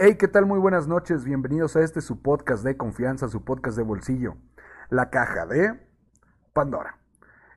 [0.00, 0.46] Hey, ¿qué tal?
[0.46, 1.24] Muy buenas noches.
[1.24, 4.36] Bienvenidos a este su podcast de confianza, su podcast de bolsillo,
[4.90, 5.76] la caja de
[6.52, 6.98] Pandora.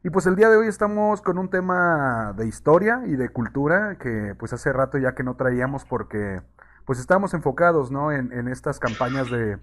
[0.03, 3.99] Y pues el día de hoy estamos con un tema de historia y de cultura
[3.99, 6.41] que pues hace rato ya que no traíamos porque
[6.83, 8.11] pues estamos enfocados, ¿no?
[8.11, 9.59] En, en estas campañas de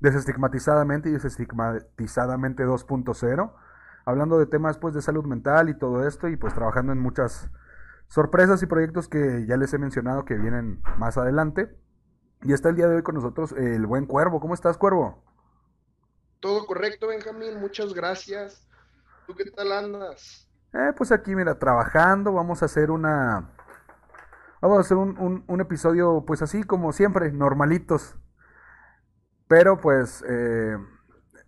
[0.00, 3.52] desestigmatizadamente y desestigmatizadamente 2.0,
[4.04, 7.50] hablando de temas pues de salud mental y todo esto y pues trabajando en muchas
[8.08, 11.79] sorpresas y proyectos que ya les he mencionado que vienen más adelante.
[12.42, 14.40] Y está el día de hoy con nosotros el buen Cuervo.
[14.40, 15.22] ¿Cómo estás, Cuervo?
[16.40, 17.60] Todo correcto, Benjamín.
[17.60, 18.66] Muchas gracias.
[19.26, 20.48] ¿Tú qué tal andas?
[20.72, 22.32] Eh, pues aquí, mira, trabajando.
[22.32, 23.50] Vamos a hacer una...
[24.62, 28.14] Vamos a hacer un, un, un episodio, pues así como siempre, normalitos.
[29.48, 30.76] Pero pues eh,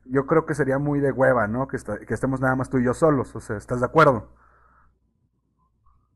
[0.04, 1.68] yo creo que sería muy de hueva, ¿no?
[1.68, 3.34] Que, está, que estemos nada más tú y yo solos.
[3.34, 4.28] O sea, ¿estás de acuerdo?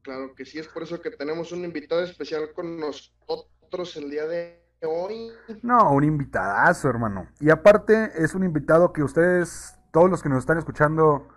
[0.03, 4.27] Claro que sí, es por eso que tenemos un invitado especial con nosotros el día
[4.27, 4.66] de
[5.63, 7.29] No, un invitadazo, hermano.
[7.41, 11.29] Y aparte es un invitado que ustedes, todos los que nos están escuchando,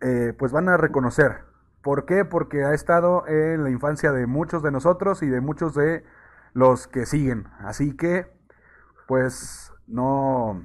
[0.00, 1.44] eh, pues van a reconocer.
[1.82, 2.24] ¿Por qué?
[2.24, 6.04] Porque ha estado en la infancia de muchos de nosotros y de muchos de
[6.52, 7.48] los que siguen.
[7.60, 8.30] Así que,
[9.06, 10.62] pues, no...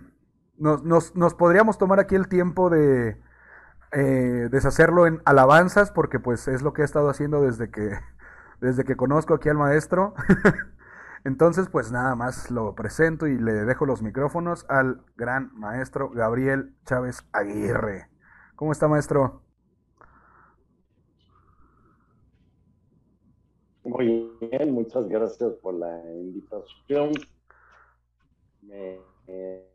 [0.58, 3.22] Nos, nos, nos podríamos tomar aquí el tiempo de
[3.92, 7.92] eh, deshacerlo en alabanzas, porque pues es lo que he estado haciendo desde que,
[8.62, 10.14] desde que conozco aquí al maestro.
[11.26, 16.76] Entonces, pues nada más lo presento y le dejo los micrófonos al gran maestro Gabriel
[16.86, 18.12] Chávez Aguirre.
[18.56, 19.42] ¿Cómo está, maestro?
[23.84, 27.14] Muy bien, muchas gracias por la invitación.
[28.62, 29.68] Me, eh,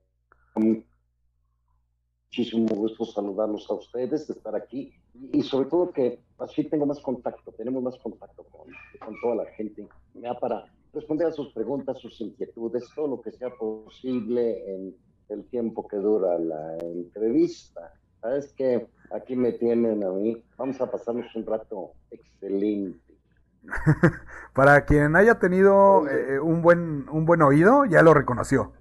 [2.28, 7.50] muchísimo gusto saludarlos a ustedes, estar aquí y sobre todo que así tengo más contacto,
[7.52, 8.68] tenemos más contacto con,
[9.04, 13.32] con toda la gente, ya para responder a sus preguntas, sus inquietudes, todo lo que
[13.32, 14.96] sea posible en
[15.28, 17.92] el tiempo que dura la entrevista.
[18.20, 23.14] Sabes que aquí me tienen a mí, vamos a pasarnos un rato excelente.
[24.54, 28.72] Para quien haya tenido eh, un, buen, un buen oído, ya lo reconoció.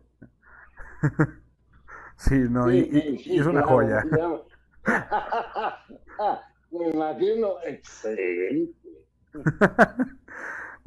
[2.18, 4.04] sí, no, Sí, y, sí, es una claro, joya.
[4.18, 4.42] ya.
[6.72, 8.74] me imagino excelente.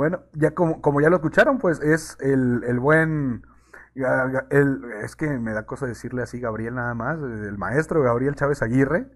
[0.03, 3.47] Bueno, ya como, como ya lo escucharon, pues es el, el buen,
[3.95, 8.63] el, es que me da cosa decirle así Gabriel nada más, el maestro Gabriel Chávez
[8.63, 9.07] Aguirre.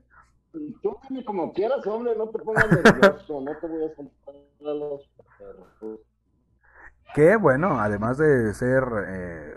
[0.53, 4.75] Tú dime como quieras, hombre, no te pongas nervioso, no te voy a soltar a
[4.75, 6.01] los perros.
[7.17, 9.57] Que bueno, además de ser eh,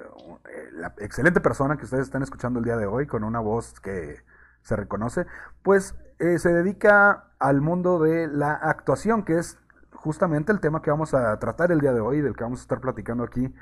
[0.72, 4.16] la excelente persona que ustedes están escuchando el día de hoy, con una voz que
[4.64, 5.28] se reconoce,
[5.62, 9.60] pues eh, se dedica al mundo de la actuación, que es
[10.00, 12.64] justamente el tema que vamos a tratar el día de hoy, del que vamos a
[12.64, 13.54] estar platicando aquí,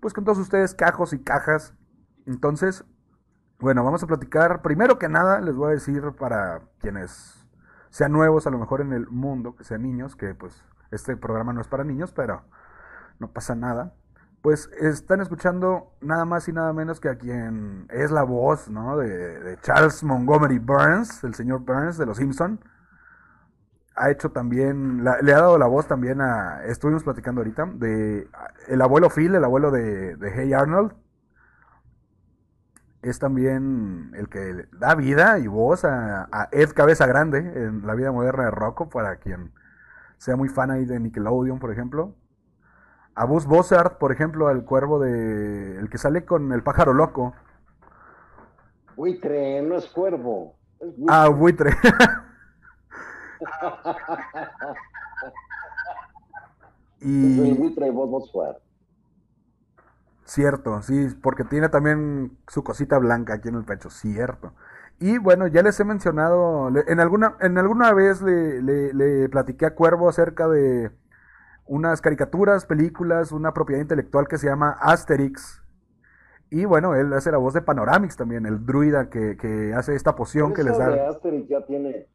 [0.00, 1.74] pues con todos ustedes, cajos y cajas.
[2.26, 2.84] Entonces,
[3.58, 7.46] bueno, vamos a platicar, primero que nada, les voy a decir para quienes
[7.88, 11.54] sean nuevos a lo mejor en el mundo, que sean niños, que pues este programa
[11.54, 12.42] no es para niños, pero
[13.18, 13.94] no pasa nada.
[14.42, 18.98] Pues están escuchando nada más y nada menos que a quien es la voz, ¿no?
[18.98, 22.60] De, de Charles Montgomery Burns, el señor Burns de los Simpson.
[23.96, 28.28] Ha hecho también, la- le ha dado la voz también a, estuvimos platicando ahorita, de
[28.68, 30.92] el abuelo Phil, el abuelo de, de Hey Arnold.
[33.02, 37.94] Es también el que da vida y voz a, a Ed Cabeza Grande en la
[37.94, 39.52] vida moderna de Rocco, para quien
[40.18, 42.14] sea muy fan ahí de Nickelodeon, por ejemplo.
[43.16, 45.78] A Buzz Bossard, por ejemplo, al cuervo de.
[45.78, 47.34] El que sale con el pájaro loco.
[48.96, 50.58] Buitre, no es cuervo.
[50.80, 51.14] Es buitre.
[51.14, 51.70] Ah, buitre.
[57.22, 57.52] El y.
[57.58, 58.26] buitre Bob.
[60.24, 64.54] Cierto, sí, porque tiene también su cosita blanca aquí en el pecho, cierto.
[64.98, 69.66] Y bueno, ya les he mencionado, en alguna, en alguna vez le, le- le platiqué
[69.66, 70.90] a Cuervo acerca de
[71.66, 75.62] unas caricaturas, películas, una propiedad intelectual que se llama Asterix.
[76.50, 80.16] Y bueno, él hace la voz de Panoramix también, el druida que, que hace esta
[80.16, 81.10] poción que les de da.
[81.10, 82.06] Asterix ya tiene.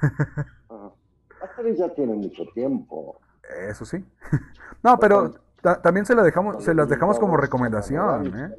[1.42, 3.20] Asterix ya tiene mucho tiempo.
[3.68, 4.04] Eso sí.
[4.82, 8.32] No, pero ta- también se la dejamos, se las dejamos como recomendación.
[8.38, 8.54] ¿eh?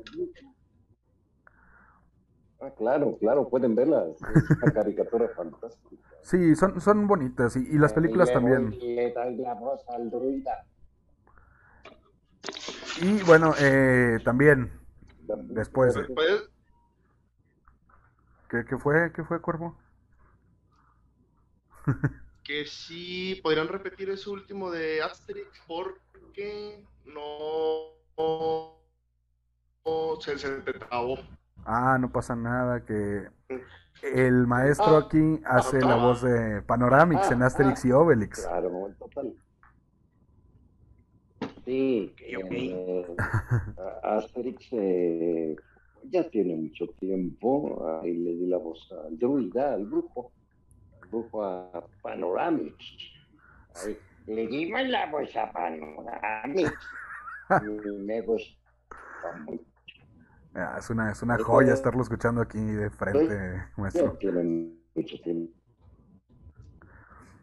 [2.61, 4.05] Ah, claro, claro, pueden verla.
[4.13, 5.95] Es una caricatura fantástica.
[6.23, 8.75] Sí, son, son bonitas y, y las películas Le también.
[13.01, 14.71] Y bueno, eh, también,
[15.47, 16.03] después de...
[16.03, 16.49] Pues,
[18.49, 19.13] ¿Qué, qué fue?
[19.13, 19.77] ¿Qué fue, Cuervo?
[22.43, 27.99] Que sí, podrían repetir ese último de Asterix porque no
[30.19, 31.17] se, se trabó.
[31.65, 33.27] Ah, no pasa nada, que
[34.01, 37.87] el maestro Ah, aquí hace la voz de Panoramix ah, en Asterix ah.
[37.87, 38.41] y Obelix.
[38.41, 39.33] Claro, en total.
[41.65, 42.51] Sí, Ok, ok.
[42.51, 43.15] eh,
[44.03, 45.55] Asterix eh,
[46.03, 50.38] ya tiene mucho tiempo, ahí le di la voz al druida, al grupo, al
[51.09, 52.75] grupo a Panoramix.
[53.83, 53.97] Ahí,
[54.27, 55.51] le dimos la voz a.
[56.47, 58.55] Y me gusta
[59.45, 59.63] mucho.
[60.55, 64.17] Ah, es una, es una joya ya- estarlo escuchando aquí de frente, maestro.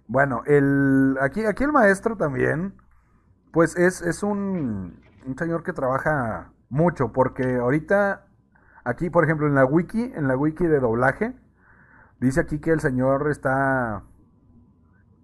[0.08, 2.74] Bueno, el, aquí, aquí el maestro también,
[3.52, 8.26] pues es, es un, un señor que trabaja mucho, porque ahorita,
[8.84, 11.34] aquí por ejemplo en la wiki, en la wiki de doblaje,
[12.20, 14.04] dice aquí que el señor está,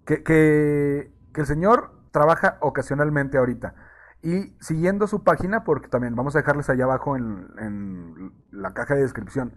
[0.05, 3.75] que, que, el señor trabaja ocasionalmente ahorita.
[4.21, 8.95] Y siguiendo su página, porque también vamos a dejarles allá abajo en, en la caja
[8.95, 9.53] de descripción,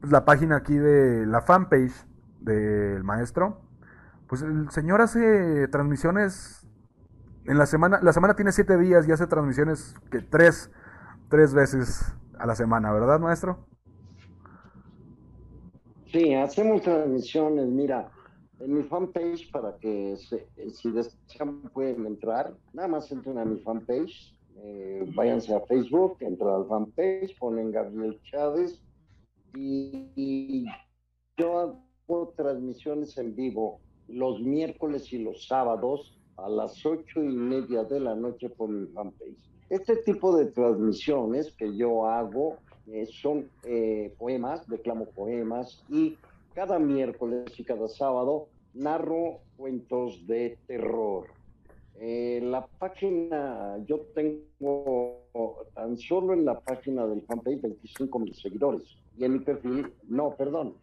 [0.00, 2.06] pues la página aquí de la fanpage
[2.40, 3.62] del maestro.
[4.28, 6.66] Pues el señor hace transmisiones
[7.44, 7.98] en la semana.
[8.02, 10.70] La semana tiene siete días y hace transmisiones que tres,
[11.28, 13.66] tres veces a la semana, ¿verdad, maestro?
[16.12, 18.10] Sí, hacemos transmisiones, mira,
[18.60, 23.60] en mi fanpage para que se- si desean pueden entrar, nada más entren a mi
[23.60, 28.82] fanpage, eh, váyanse a Facebook, entran al fanpage, ponen Gabriel Chávez
[29.54, 30.66] y, y
[31.36, 37.84] yo hago transmisiones en vivo los miércoles y los sábados a las ocho y media
[37.84, 39.36] de la noche por mi fanpage.
[39.68, 42.56] Este tipo de transmisiones que yo hago
[42.92, 46.16] eh, son eh, poemas, declamo poemas y
[46.54, 51.26] cada miércoles y cada sábado narro cuentos de terror.
[52.00, 55.24] Eh, la página, yo tengo
[55.74, 60.34] tan solo en la página del fanpage 25 mil seguidores y en mi perfil, no,
[60.36, 60.74] perdón,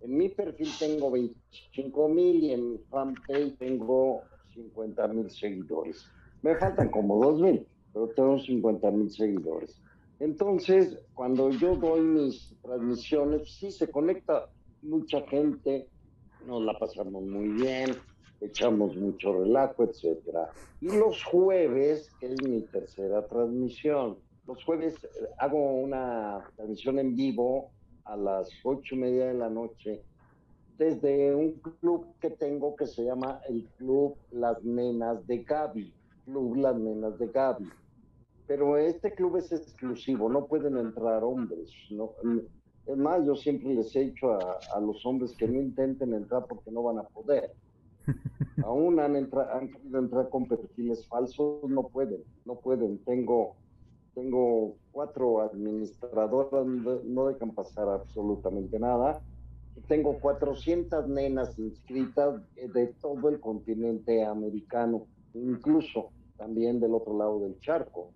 [0.00, 4.22] en mi perfil tengo 25 mil y en fanpage tengo
[4.54, 6.06] 50 mil seguidores.
[6.42, 9.80] Me faltan como 2 mil, pero tengo 50 mil seguidores.
[10.20, 14.48] Entonces, cuando yo doy mis transmisiones, sí se conecta
[14.82, 15.88] mucha gente,
[16.46, 17.96] nos la pasamos muy bien,
[18.40, 20.50] echamos mucho relajo, etcétera.
[20.80, 25.08] Y los jueves, que es mi tercera transmisión, los jueves eh,
[25.38, 27.70] hago una transmisión en vivo
[28.04, 30.02] a las ocho y media de la noche
[30.76, 35.92] desde un club que tengo que se llama el Club Las Nenas de Gaby,
[36.24, 37.68] Club Las Nenas de Gaby.
[38.50, 41.70] Pero este club es exclusivo, no pueden entrar hombres.
[41.88, 42.10] No,
[42.84, 46.46] es más, yo siempre les he dicho a, a los hombres que no intenten entrar
[46.48, 47.52] porque no van a poder.
[48.64, 52.98] Aún han, entra, han querido entrar con perfiles falsos, no pueden, no pueden.
[53.04, 53.54] Tengo,
[54.16, 59.22] tengo cuatro administradoras, no, dejan pasar absolutamente nada.
[59.86, 67.56] Tengo 400 nenas inscritas de todo el continente americano, incluso también del otro lado del
[67.60, 68.10] charco.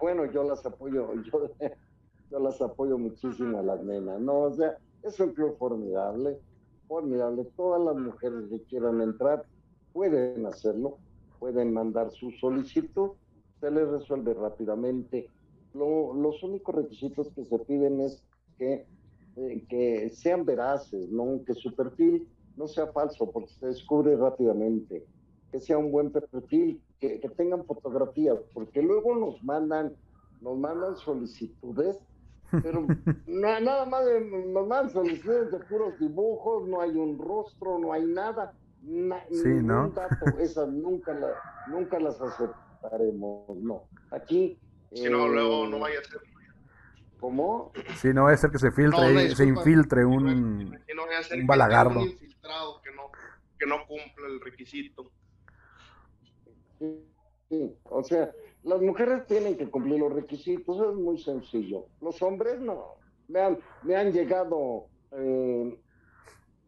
[0.00, 1.08] Bueno, yo las apoyo,
[2.30, 4.40] yo, las apoyo muchísimo a las nenas, ¿no?
[4.42, 6.38] O sea, es un club formidable,
[6.88, 7.44] formidable.
[7.56, 9.44] Todas las mujeres que quieran entrar
[9.92, 10.98] pueden hacerlo,
[11.38, 13.12] pueden mandar su solicitud,
[13.60, 15.30] se les resuelve rápidamente.
[15.74, 18.22] Lo, los únicos requisitos que se piden es
[18.58, 18.86] que,
[19.36, 21.42] eh, que sean veraces, ¿no?
[21.46, 25.04] que su perfil no sea falso, porque se descubre rápidamente,
[25.52, 29.94] que sea un buen perfil, que, que tengan fotografías, porque luego nos mandan,
[30.40, 31.96] nos mandan solicitudes
[32.50, 32.86] pero
[33.26, 37.92] no, nada más de, nos mandan solicitudes de puros dibujos, no hay un rostro, no
[37.92, 39.88] hay nada, na, Sí, ningún ¿no?
[39.90, 41.28] dato, esas nunca, la,
[41.68, 43.84] nunca las aceptaremos, no.
[44.10, 44.58] Aquí...
[44.92, 46.20] Si no, eh, luego no vaya a ser.
[47.18, 47.72] ¿Cómo?
[47.96, 50.70] Sí, no va a ser que se filtre, No, se infiltre Si un...
[50.70, 52.00] no vaya un balagardo.
[52.00, 53.10] un infiltrado que no,
[53.58, 55.10] que no cumple el requisito.
[56.78, 58.32] Sí, o sea,
[58.64, 61.86] las mujeres tienen que cumplir los requisitos, es muy sencillo.
[62.00, 62.96] Los hombres no.
[63.28, 65.78] Me han, me han llegado, eh,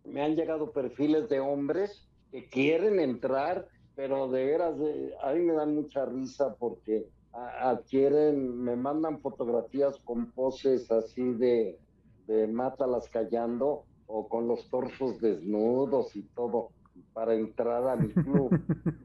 [0.04, 5.40] me han llegado perfiles de hombres que quieren entrar, pero de veras, eh, a mí
[5.40, 11.78] me dan mucha risa porque adquieren, me mandan fotografías con poses así de,
[12.26, 16.70] de mátalas callando o con los torsos desnudos y todo
[17.12, 18.58] para entrar a mi club.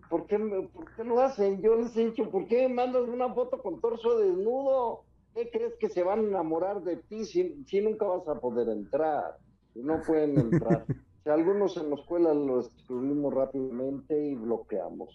[0.09, 1.61] ¿Por qué, me- ¿Por qué lo hacen?
[1.61, 5.05] Yo les he dicho, ¿por qué me mandas una foto con torso desnudo?
[5.33, 8.69] ¿Qué crees que se van a enamorar de ti si, si nunca vas a poder
[8.69, 9.35] entrar?
[9.75, 10.87] No pueden entrar.
[11.23, 15.09] Si algunos en la escuela lo excluimos rápidamente y bloqueamos.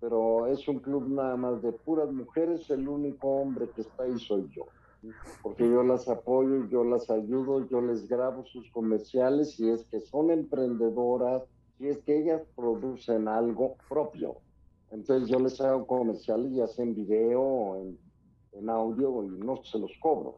[0.00, 4.18] pero es un club nada más de puras mujeres, el único hombre que está ahí
[4.18, 4.66] soy yo.
[5.42, 10.00] Porque yo las apoyo, yo las ayudo, yo les grabo sus comerciales si es que
[10.00, 11.44] son emprendedoras,
[11.82, 14.36] si es que ellas producen algo propio.
[14.92, 17.98] Entonces yo les hago comerciales ya sea en video, en,
[18.52, 20.36] en audio y no se los cobro.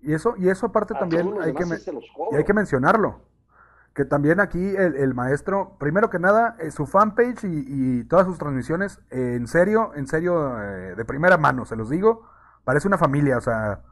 [0.00, 3.22] Y eso, y eso aparte también hay que, y hay que mencionarlo.
[3.92, 9.00] Que también aquí el, maestro, primero que nada, eh, su fanpage y, todas sus transmisiones,
[9.10, 12.22] eh, en serio, en serio, eh, de primera mano, se los digo,
[12.64, 13.82] parece una familia, o sea,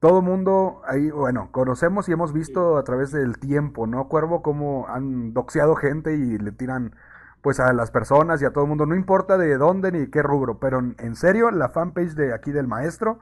[0.00, 4.08] todo mundo ahí, bueno, conocemos y hemos visto a través del tiempo, ¿no?
[4.08, 6.96] Cuervo, cómo han doxeado gente y le tiran
[7.42, 10.22] pues a las personas y a todo el mundo, no importa de dónde ni qué
[10.22, 13.20] rubro, pero en serio, la fanpage de aquí del maestro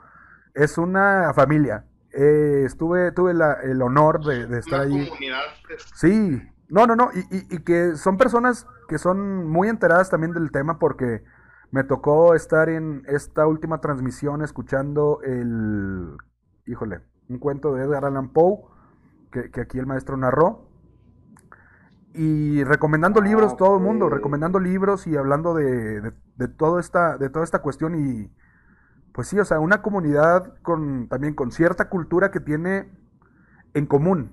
[0.55, 1.85] es una familia.
[2.13, 5.09] Eh, estuve, tuve el honor de, estar ahí.
[5.67, 5.85] Pues.
[5.95, 10.51] Sí, no, no, no, y, y, que son personas que son muy enteradas también del
[10.51, 11.23] tema porque
[11.71, 16.17] me tocó estar en esta última transmisión escuchando el,
[16.69, 18.61] híjole, un cuento de Edgar Allan Poe
[19.31, 20.69] que, aquí el maestro narró.
[22.15, 27.19] Y recomendando libros, todo el mundo, recomendando libros y hablando de, de, de, todo esta,
[27.19, 28.33] de toda esta cuestión y,
[29.13, 32.91] pues sí, o sea, una comunidad con también con cierta cultura que tiene
[33.75, 34.33] en común.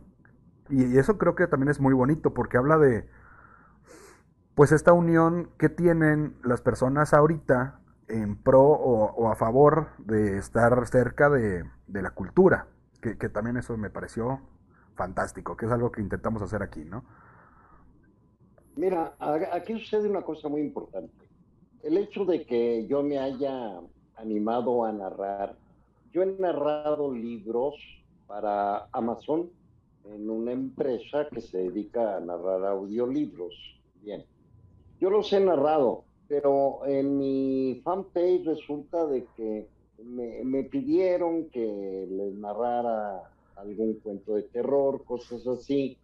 [0.70, 3.08] Y, eso creo que también es muy bonito porque habla de
[4.56, 10.88] pues esta unión que tienen las personas ahorita en pro o, a favor de estar
[10.88, 12.68] cerca de, la cultura,
[13.02, 14.42] que, que, también eso me pareció
[14.96, 17.04] fantástico, que es algo que intentamos hacer aquí, ¿no?
[18.76, 19.16] Mira,
[19.54, 21.30] aquí sucede una cosa muy importante.
[21.82, 23.80] El hecho de que yo me haya
[24.18, 25.56] animado a narrar.
[26.12, 27.76] Yo he narrado libros
[28.28, 29.50] para Amazon
[30.06, 33.54] en una empresa que se dedica a narrar audiolibros.
[34.02, 34.24] Bien,
[35.00, 39.68] yo los he narrado, pero en mi fanpage resulta de que
[40.04, 43.24] me, me pidieron que les narrara
[43.56, 45.98] algún cuento de terror, cosas así,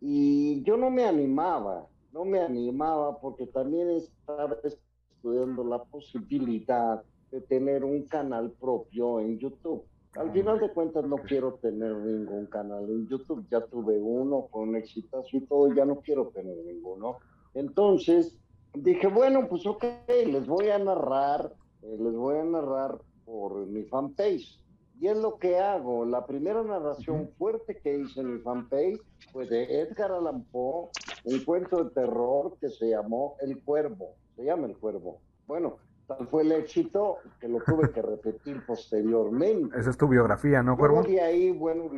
[0.00, 7.40] y yo no me animaba, no me animaba porque también estaba estudiando la posibilidad de
[7.42, 9.84] tener un canal propio en YouTube.
[10.14, 14.74] Al final de cuentas no quiero tener ningún canal en YouTube, ya tuve uno con
[14.74, 17.18] exitazo y todo, ya no quiero tener ninguno.
[17.54, 18.38] Entonces
[18.82, 23.84] dije, bueno, pues ok, les voy a narrar, eh, les voy a narrar por mi
[23.84, 24.60] fanpage.
[25.00, 26.04] Y es lo que hago.
[26.04, 29.00] La primera narración fuerte que hice en mi fanpage
[29.32, 30.88] fue de Edgar Allan Poe,
[31.24, 34.16] un cuento de terror que se llamó El Cuervo.
[34.34, 35.20] Se llama El Cuervo.
[35.46, 35.76] Bueno,
[36.08, 39.78] Tal fue el éxito que lo tuve que repetir posteriormente.
[39.78, 41.02] Esa es tu biografía, ¿no, Cuervo?
[41.02, 41.90] Luego de ahí, bueno,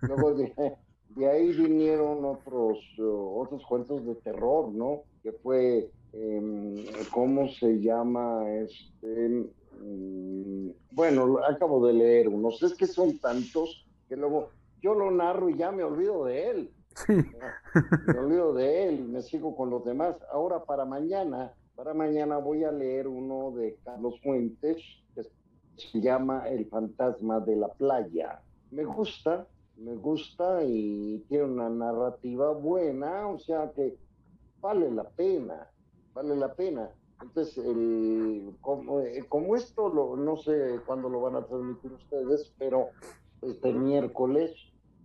[0.00, 0.52] luego de,
[1.24, 5.02] ahí vinieron otros, otros cuentos de terror, ¿no?
[5.22, 8.44] Que fue, em, ¿cómo se llama?
[8.52, 9.46] Este,
[9.80, 14.50] mm, bueno, acabo de leer unos, es que son tantos que luego
[14.82, 16.70] yo lo narro y ya me olvido de él.
[17.06, 17.14] Sí.
[18.06, 20.16] Me olvido de él y me sigo con los demás.
[20.30, 24.82] Ahora para mañana para mañana voy a leer uno de Carlos Fuentes
[25.14, 25.22] que
[25.76, 28.40] se llama El fantasma de la playa.
[28.70, 29.46] Me gusta,
[29.76, 33.96] me gusta y tiene una narrativa buena, o sea que
[34.60, 35.70] vale la pena,
[36.14, 36.90] vale la pena.
[37.22, 37.64] Entonces,
[38.60, 42.88] como, eh, como, esto, lo, no sé cuándo lo van a transmitir ustedes, pero
[43.42, 44.52] este miércoles,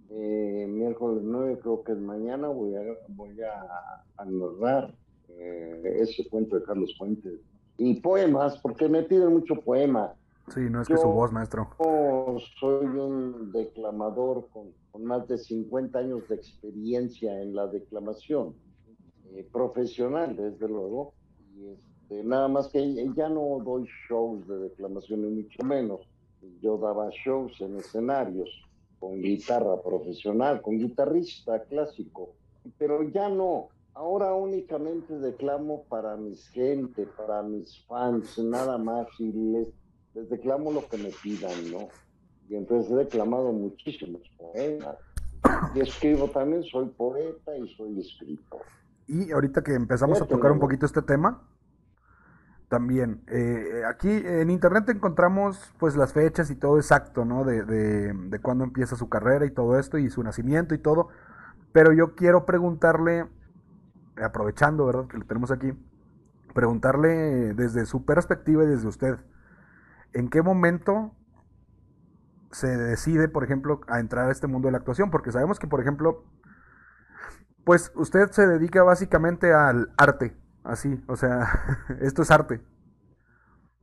[0.09, 4.93] eh, miércoles 9, creo que es mañana, voy a, voy a, a narrar
[5.29, 7.39] eh, ese cuento de Carlos Fuentes.
[7.77, 10.13] Y poemas, porque me piden mucho poema.
[10.49, 11.69] Sí, no es que su voz, maestro.
[11.79, 18.55] Yo soy un declamador con, más de 50 años de experiencia en la declamación,
[19.33, 21.13] eh, profesional, desde luego.
[21.55, 26.01] Y este, nada más que ya no doy shows de declamación, ni mucho menos.
[26.61, 28.49] Yo daba shows en escenarios
[28.99, 32.35] con guitarra profesional, con guitarrista clásico,
[32.77, 39.33] pero ya no Ahora únicamente declamo para mis gente, para mis fans, nada más, y
[39.33, 39.67] les,
[40.13, 41.87] declamo lo que me pidan, ¿no?
[42.49, 44.95] Y entonces he declamado muchísimos poemas.
[45.73, 48.61] Y escribo también, soy poeta y soy escritor.
[49.07, 51.41] Y ahorita que empezamos a tocar un poquito este tema,
[52.69, 57.43] también, eh, aquí en internet encontramos pues las fechas y todo exacto, ¿no?
[57.43, 61.09] De, de, de cuándo empieza su carrera y todo esto y su nacimiento y todo.
[61.73, 63.27] Pero yo quiero preguntarle
[64.21, 65.07] aprovechando, ¿verdad?
[65.07, 65.73] Que lo tenemos aquí,
[66.53, 69.17] preguntarle desde su perspectiva y desde usted,
[70.13, 71.15] ¿en qué momento
[72.51, 75.11] se decide, por ejemplo, a entrar a este mundo de la actuación?
[75.11, 76.25] Porque sabemos que, por ejemplo,
[77.63, 82.61] pues usted se dedica básicamente al arte, Así, o sea, esto es arte.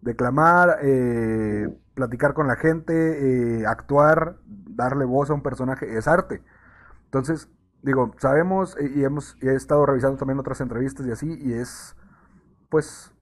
[0.01, 6.43] Declamar, eh, platicar con la gente, eh, actuar, darle voz a un personaje, es arte.
[7.07, 7.51] Entonces,
[7.83, 11.97] digo, sabemos y hemos he estado revisando también otras entrevistas y así, y es,
[12.69, 13.13] pues,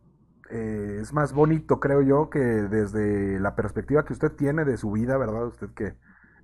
[0.51, 4.93] eh, es más bonito, creo yo, que desde la perspectiva que usted tiene de su
[4.93, 5.47] vida, ¿verdad?
[5.47, 5.95] Usted que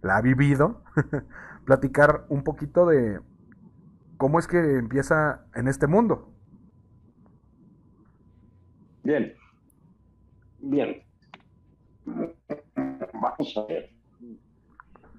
[0.03, 0.83] la ha vivido,
[1.65, 3.21] platicar un poquito de
[4.17, 6.33] cómo es que empieza en este mundo.
[9.03, 9.35] Bien,
[10.59, 11.03] bien.
[12.05, 13.91] Vamos a ver.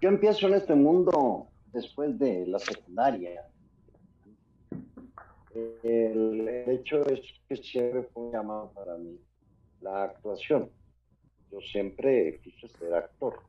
[0.02, 3.42] Yo empiezo en este mundo después de la secundaria.
[5.55, 9.19] El, hecho es que siempre fue un llamado para mí
[9.81, 10.69] la actuación.
[11.51, 13.39] Yo siempre quise ser actor.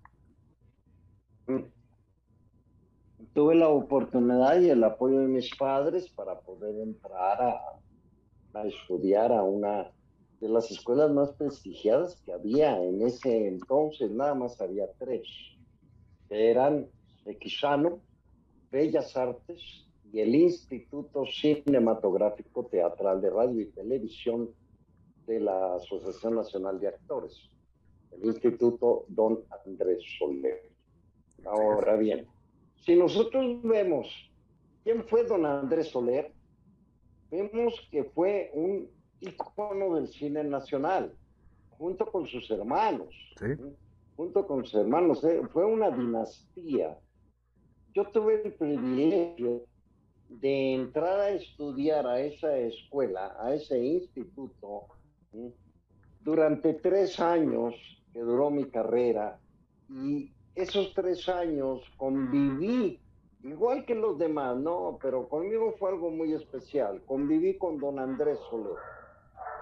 [3.32, 7.60] Tuve la oportunidad y el apoyo de mis padres para poder entrar a,
[8.52, 9.90] a estudiar a una
[10.40, 15.26] de las escuelas más prestigiadas que había en ese entonces, nada más había tres,
[16.28, 16.86] que eran
[17.24, 18.00] Equisano,
[18.70, 19.83] Bellas Artes
[20.14, 24.48] y el Instituto Cinematográfico Teatral de Radio y Televisión
[25.26, 27.50] de la Asociación Nacional de Actores,
[28.12, 30.70] el Instituto Don Andrés Soler.
[31.44, 32.28] Ahora bien,
[32.76, 34.06] si nosotros vemos
[34.84, 36.32] quién fue Don Andrés Soler,
[37.28, 41.12] vemos que fue un icono del cine nacional,
[41.70, 43.12] junto con sus hermanos.
[44.14, 45.24] Junto con sus hermanos.
[45.24, 46.96] Eh, fue una dinastía
[47.94, 49.66] yo tuve el privilegio
[50.28, 54.86] de entrar a estudiar a esa escuela, a ese instituto,
[56.20, 57.74] durante tres años
[58.12, 59.38] que duró mi carrera.
[59.88, 63.00] Y esos tres años conviví,
[63.42, 64.98] igual que los demás, ¿no?
[65.02, 67.02] Pero conmigo fue algo muy especial.
[67.06, 68.76] Conviví con don Andrés Soler.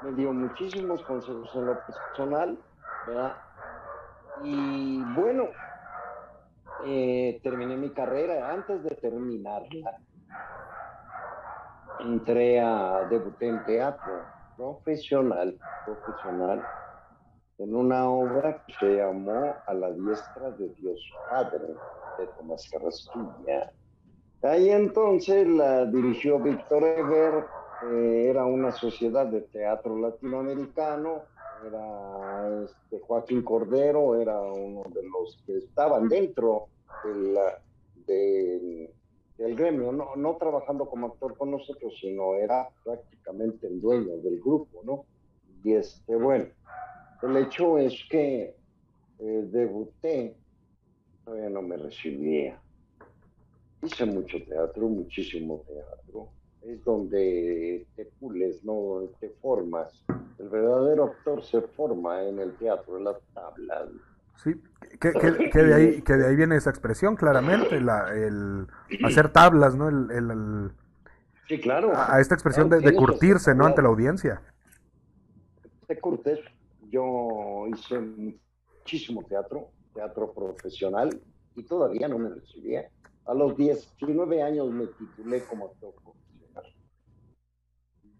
[0.04, 2.59] Me dio muchísimos consejos en lo personal,
[3.07, 3.37] ¿verdad?
[4.45, 5.49] Y bueno,
[6.86, 8.52] eh, terminé mi carrera.
[8.52, 10.00] Antes de terminarla,
[12.04, 14.25] entré a, debuté en teatro
[14.56, 16.62] profesional, profesional,
[17.58, 21.75] en una obra que se llamó A la diestra de Dios Padre,
[22.19, 23.73] de Tomás Carrasquilla.
[24.43, 27.45] Ahí entonces la dirigió Víctor Eber,
[27.91, 31.23] eh, era una sociedad de teatro latinoamericano,
[31.65, 36.67] era este, Joaquín Cordero, era uno de los que estaban dentro
[38.06, 38.93] de
[39.38, 44.40] del gremio, no, no trabajando como actor con nosotros, sino era prácticamente el dueño del
[44.40, 45.04] grupo, ¿no?
[45.64, 46.47] Y este, bueno,
[47.23, 48.54] el hecho es que
[49.18, 50.36] eh, debuté,
[51.25, 52.60] todavía no me recibía.
[53.82, 56.28] Hice mucho teatro, muchísimo teatro
[56.62, 59.08] es donde te pules, ¿no?
[59.21, 59.90] Te formas.
[60.38, 63.88] El verdadero actor se forma en el teatro, en las tablas.
[64.43, 64.55] Sí,
[65.00, 68.67] que, de, ahí, que de ahí viene esa expresión, claramente, la, el
[69.05, 69.89] hacer tablas, ¿no?
[69.89, 70.73] El,
[71.49, 71.93] sí, claro.
[71.95, 73.67] A, esta expresión de, curtirse, ¿no?
[73.67, 74.43] Ante la audiencia.
[75.87, 76.41] Te curtes.
[76.91, 81.21] Yo hice muchísimo teatro, teatro profesional,
[81.55, 82.89] y todavía no me recibía.
[83.26, 85.95] A los 19 años me titulé como actor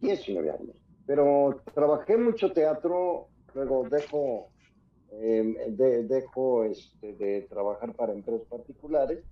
[0.03, 0.77] 19 años.
[1.07, 4.51] Pero trabajé mucho teatro, luego dejo,
[5.21, 9.25] em, dejo este, de trabajar para empresas particulares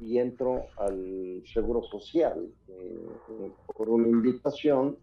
[0.00, 3.08] y entro al Seguro Social eh,
[3.76, 4.96] por una invitación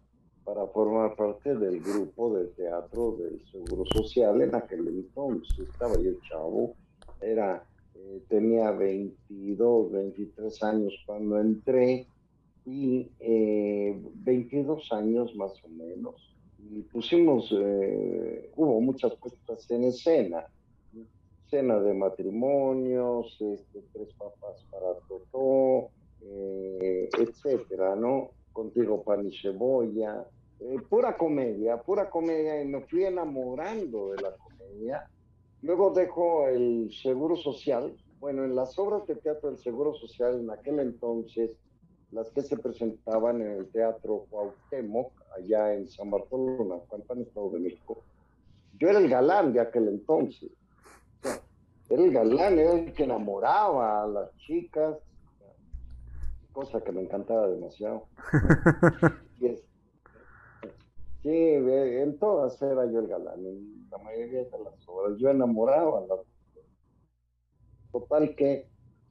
[0.44, 5.68] para formar parte del grupo de teatro del Seguro Social en aquel entonces.
[5.68, 6.74] Estaba yo chavo,
[7.20, 12.06] era, eh, tenía 22, 23 años cuando entré
[12.64, 16.34] y eh, 22 años más o menos.
[16.68, 20.46] Y pusimos, eh, hubo muchas puestas en escena,
[21.48, 25.90] cena de matrimonios, este, tres papas para Totó,
[26.22, 28.30] eh, etcétera, ¿no?
[28.52, 30.26] Contigo pan y cebolla,
[30.60, 35.08] eh, pura comedia, pura comedia, y me fui enamorando de la comedia.
[35.62, 37.96] Luego dejo el Seguro Social.
[38.20, 41.50] Bueno, en las obras de teatro del Seguro Social en aquel entonces
[42.12, 47.60] las que se presentaban en el Teatro Cuauhtémoc, allá en San Bartolomé, en Estado de
[47.60, 48.02] México.
[48.78, 50.50] Yo era el galán de aquel entonces.
[51.88, 54.96] era el galán, era el que enamoraba a las chicas,
[56.52, 58.06] cosa que me encantaba demasiado.
[61.22, 65.16] sí, en todas era yo el galán, en la mayoría de las obras.
[65.18, 66.20] Yo enamoraba a las
[67.92, 68.68] Total que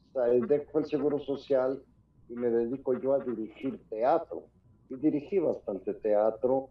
[0.10, 1.84] o sea, dejo el seguro social
[2.30, 4.44] y me dedico yo a dirigir teatro.
[4.90, 6.70] y dirigí bastante teatro,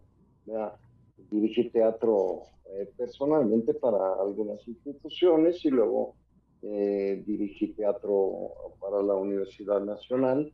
[1.31, 6.15] dirigí teatro eh, personalmente para algunas instituciones y luego
[6.61, 10.51] eh, dirigí teatro para la Universidad Nacional,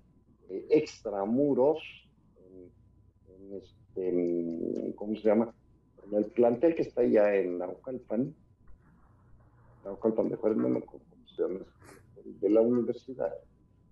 [0.50, 1.80] eh, extramuros,
[3.28, 5.54] en, este, ¿cómo se llama?
[6.08, 8.36] En el plantel que está allá en Naucalpan,
[9.84, 11.65] Naucalpan de no me acuerdo cómo se llama,
[12.24, 13.34] de la universidad,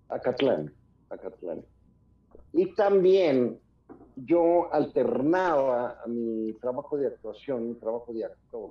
[0.08, 0.72] Acatlán,
[1.14, 1.64] Acatlán.
[2.52, 3.58] Y también
[4.16, 8.70] yo alternaba mi trabajo de actuación, mi trabajo de actor,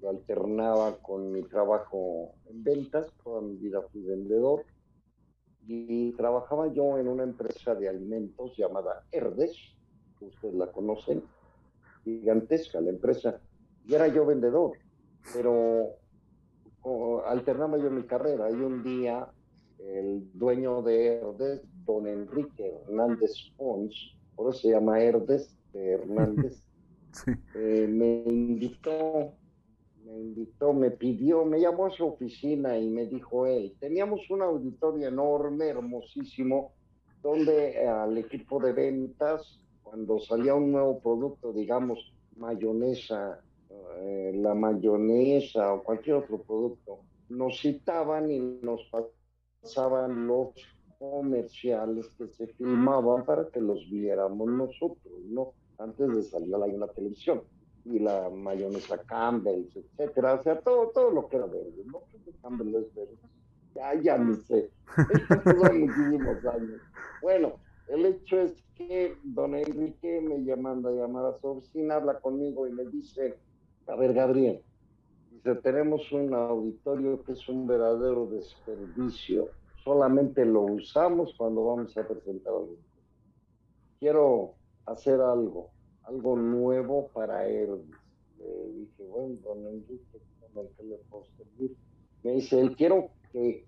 [0.00, 4.64] lo alternaba con mi trabajo en ventas, toda mi vida fui vendedor,
[5.64, 9.56] y trabajaba yo en una empresa de alimentos llamada Herdes,
[10.18, 11.22] que ustedes la conocen,
[12.02, 13.40] gigantesca la empresa,
[13.86, 14.72] y era yo vendedor,
[15.32, 15.90] pero
[17.26, 19.28] alternaba yo mi carrera, y un día
[19.78, 26.62] el dueño de Herdes, don Enrique Hernández Pons, por eso se llama Herdes de Hernández,
[27.54, 29.34] eh, me invitó
[30.04, 34.42] me invitó, me pidió, me llamó a su oficina y me dijo él, teníamos un
[34.42, 36.72] auditorio enorme, hermosísimo,
[37.22, 43.40] donde al equipo de ventas, cuando salía un nuevo producto, digamos, mayonesa,
[44.00, 48.90] eh, la mayonesa o cualquier otro producto, nos citaban y nos
[49.62, 50.48] pasaban los
[51.02, 55.52] comerciales que se filmaban para que los viéramos nosotros, ¿no?
[55.78, 57.42] Antes de salir a la televisión
[57.84, 62.02] y la mayonesa Campbell, etcétera, o sea, todo, todo lo que era verde, ¿no?
[62.40, 63.16] Campbell es verde.
[63.74, 64.70] Ya, ya ni sé.
[65.44, 66.80] Son muchísimos años.
[67.20, 67.54] Bueno,
[67.88, 72.68] el hecho es que don Enrique me llama a llamar a su oficina, habla conmigo
[72.68, 73.38] y me dice,
[73.88, 74.62] a ver, Gabriel,
[75.32, 79.48] dice, tenemos un auditorio que es un verdadero desperdicio.
[79.84, 82.76] Solamente lo usamos cuando vamos a presentar algo.
[83.98, 84.54] Quiero
[84.86, 85.70] hacer algo
[86.04, 87.82] algo nuevo para él.
[88.38, 91.76] Le dije, bueno, don Enrique, ¿con el que le puedo servir?
[92.22, 93.66] Me dice, él quiero que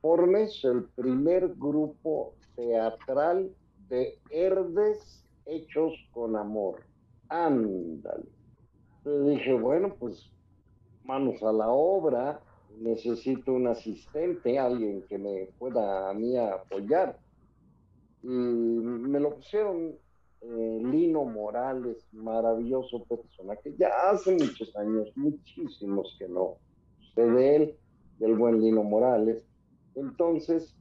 [0.00, 3.54] formes el primer grupo teatral
[3.88, 6.82] de Herdes hechos con amor.
[7.28, 8.26] Ándale.
[9.04, 10.30] Le dije, bueno, pues
[11.04, 12.40] manos a la obra,
[12.78, 17.18] necesito un asistente, alguien que me pueda a mí apoyar.
[18.22, 19.94] Y me lo pusieron
[20.42, 26.56] eh, Lino Morales, maravilloso personaje, ya hace muchos años, muchísimos que no
[27.16, 27.76] de él,
[28.18, 29.42] del buen Lino Morales.
[29.94, 30.76] Entonces,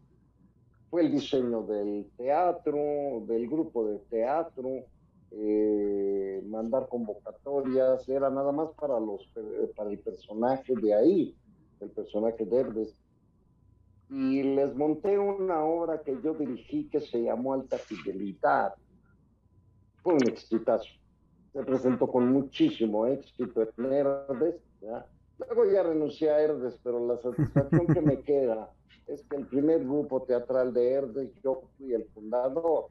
[0.89, 4.85] fue el diseño del teatro, del grupo de teatro,
[5.31, 9.29] eh, mandar convocatorias, era nada más para, los,
[9.75, 11.35] para el personaje de ahí,
[11.79, 12.95] el personaje de Herdes.
[14.09, 18.73] Y les monté una obra que yo dirigí que se llamó Alta Fidelidad
[20.03, 20.89] fue un exitazo.
[21.51, 24.55] Se presentó con muchísimo éxito en Herdes.
[25.39, 28.71] Luego ya renuncié a Herdes, pero la satisfacción que me queda
[29.07, 32.89] es que el primer grupo teatral de Herdes, yo fui el fundador.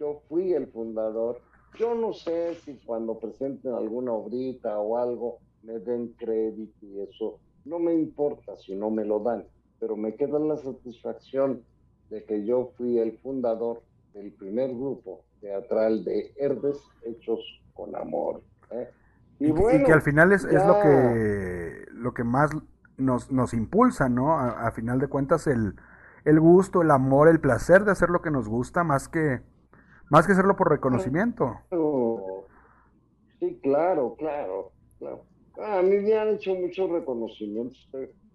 [0.00, 1.40] Yo fui el fundador.
[1.78, 7.38] Yo no sé si cuando presenten alguna obrita o algo me den crédito y eso.
[7.64, 9.44] No me importa si no me lo dan,
[9.78, 11.62] pero me queda la satisfacción
[12.10, 13.82] de que yo fui el fundador
[14.14, 17.40] del primer grupo teatral de Herdes hechos
[17.74, 18.42] con amor.
[18.70, 18.88] ¿eh?
[19.40, 19.52] Y,
[19.84, 22.50] que al final es, lo que lo que más
[22.96, 24.36] nos, nos impulsa, ¿no?
[24.38, 25.76] A, final de cuentas el,
[26.24, 29.40] el gusto, el amor, el placer de hacer lo que nos gusta, más que
[30.10, 31.60] más que hacerlo por reconocimiento.
[33.38, 35.24] Sí, claro, claro, claro.
[35.58, 37.88] Ah, a mí me han hecho muchos reconocimientos.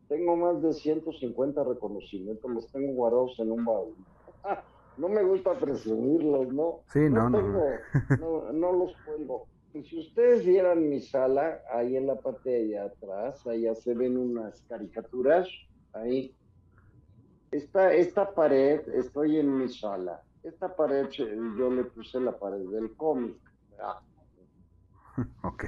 [0.07, 3.95] Tengo más de 150 reconocimientos, los tengo guardados en un baúl.
[4.97, 6.81] no me gusta presumirlos, ¿no?
[6.87, 8.51] Sí, no, no.
[8.51, 9.47] no, los cuelgo.
[9.71, 14.17] Si ustedes vieran mi sala, ahí en la parte de allá atrás, allá se ven
[14.17, 15.49] unas caricaturas,
[15.93, 16.35] ahí.
[17.49, 20.21] Esta, esta pared, estoy en mi sala.
[20.43, 23.37] Esta pared, yo le puse la pared del cómic.
[25.43, 25.65] Ok.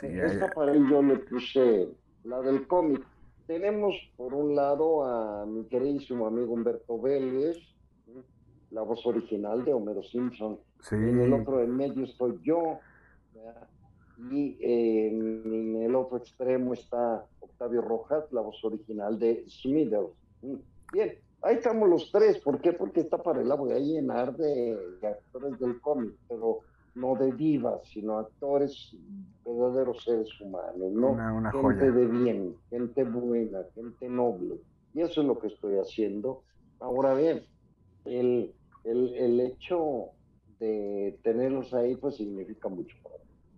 [0.00, 1.88] Sí, esta pared yo le puse
[2.24, 3.04] la del cómic
[3.50, 7.58] tenemos por un lado a mi queridísimo amigo Humberto Vélez,
[8.70, 10.60] la voz original de Homero Simpson.
[10.92, 12.78] En el otro en medio estoy yo.
[14.30, 20.12] Y en, el otro extremo está Octavio Rojas, la voz original de Smithers.
[20.92, 22.38] Bien, ahí estamos los tres.
[22.38, 22.72] ¿Por qué?
[22.72, 26.60] Porque está para el voy a llenar de actores del cómic, pero
[27.00, 28.94] no de divas, sino actores,
[29.44, 31.50] verdaderos seres humanos, ¿no?
[31.50, 34.56] gente de bien, gente buena, gente noble.
[34.94, 36.42] Y eso es lo que estoy haciendo.
[36.78, 37.42] Ahora bien,
[38.04, 38.52] el,
[38.84, 40.10] el, el hecho
[40.58, 42.94] de tenerlos ahí pues significa mucho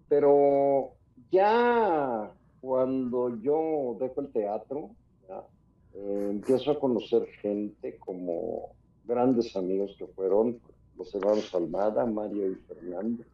[0.08, 0.92] Pero
[1.30, 4.90] ya cuando yo dejo el teatro,
[5.94, 8.70] eh, empiezo a conocer gente como
[9.04, 10.60] grandes amigos que fueron
[10.96, 13.24] los hermanos Almada, Mario y Fernando.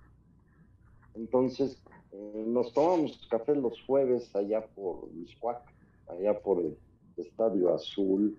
[1.18, 5.62] Entonces, eh, nos tomamos café los jueves allá por Miscuac,
[6.06, 6.78] allá por el
[7.16, 8.38] Estadio Azul.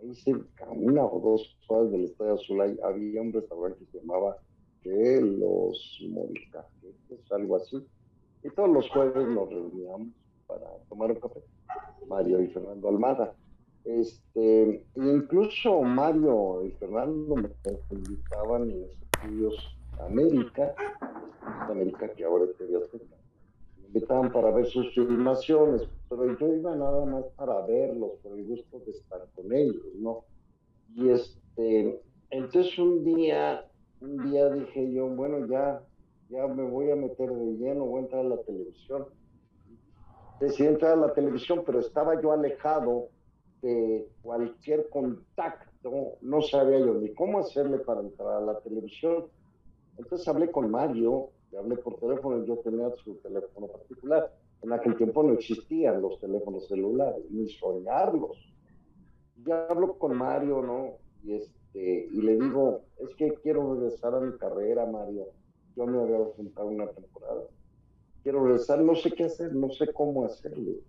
[0.00, 4.36] Ahí cerca, una o dos cuadras del Estadio Azul, había un restaurante que se llamaba
[4.84, 6.00] los
[7.10, 7.84] es algo así.
[8.42, 10.08] Y todos los jueves nos reuníamos
[10.46, 11.40] para tomar un café.
[12.08, 13.34] Mario y Fernando Almada.
[13.84, 17.50] Este, incluso Mario y Fernando me
[17.90, 20.74] invitaban en los estudios América,
[21.68, 27.24] América que ahora es Me invitaban para ver sus filmaciones, pero yo iba nada más
[27.36, 30.24] para verlos, por el gusto de estar con ellos, ¿no?
[30.94, 33.66] Y este, entonces un día
[34.02, 35.80] un día dije yo, bueno, ya,
[36.28, 39.06] ya me voy a meter de lleno, voy a entrar a la televisión.
[40.40, 43.08] Decidí entrar a la televisión, pero estaba yo alejado
[43.62, 49.26] de cualquier contacto, no sabía yo ni cómo hacerle para entrar a la televisión.
[49.98, 54.32] Entonces hablé con Mario, le hablé por teléfono, yo tenía su teléfono particular.
[54.62, 58.52] En aquel tiempo no existían los teléfonos celulares, ni soñarlos.
[59.44, 60.98] Ya hablo con Mario, ¿no?
[61.24, 65.26] Y este, y le digo, es que quiero regresar a mi carrera, Mario.
[65.76, 67.42] Yo me había ausentado una temporada.
[68.22, 70.80] Quiero regresar, no sé qué hacer, no sé cómo hacerle.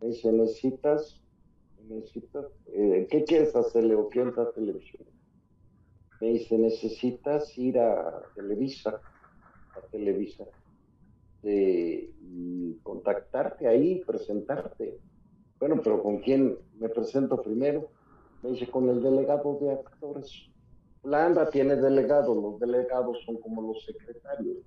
[0.00, 1.20] Me dice, necesitas,
[1.88, 5.11] necesitas, eh, ¿qué quieres hacerle o qué entra a televisión?
[6.22, 9.00] Me dice, necesitas ir a Televisa,
[9.74, 10.44] a Televisa,
[11.42, 15.00] y contactarte ahí, presentarte.
[15.58, 17.88] Bueno, pero ¿con quién me presento primero?
[18.40, 20.48] me dice, con el delegado de actores.
[21.02, 24.58] La tiene delegados, los delegados son como los secretarios,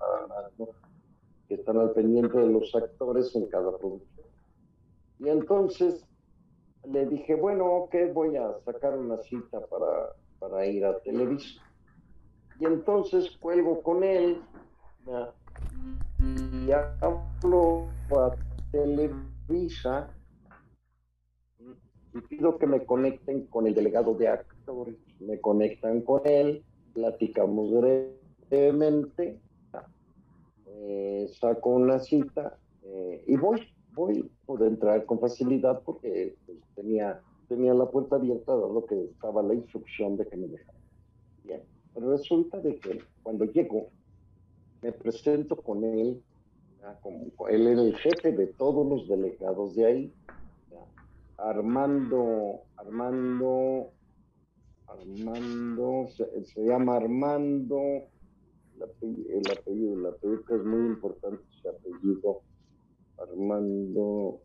[1.48, 4.28] que están al pendiente de los actores en cada producción.
[5.20, 6.06] Y entonces
[6.84, 10.15] le dije, bueno, ok, voy a sacar una cita para,
[10.49, 11.62] para ir a Televisa.
[12.60, 14.41] Y entonces cuelgo con él
[16.19, 18.36] y hablo a
[18.71, 20.10] Televisa
[22.13, 24.95] y pido que me conecten con el delegado de actores.
[25.19, 27.71] Me conectan con él, platicamos
[28.49, 29.39] brevemente,
[30.67, 37.21] eh, saco una cita eh, y voy, voy, pude entrar con facilidad porque pues, tenía,
[37.47, 40.77] tenía la puerta abierta, dado que estaba la instrucción de que me dejara.
[41.43, 41.62] Bien,
[41.95, 43.89] resulta de que cuando llego,
[44.81, 46.21] me presento con él,
[47.49, 50.13] él era el jefe de todos los delegados de ahí,
[51.38, 53.91] Armando, Armando,
[54.88, 57.79] Armando, se, llama Armando,
[58.75, 62.41] el apellido, el apellido, que es muy importante, su apellido,
[63.17, 64.39] Armando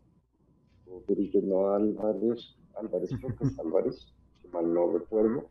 [0.85, 5.49] Rodríguez, no Álvarez, Álvarez, creo que es Álvarez, si mal no recuerdo.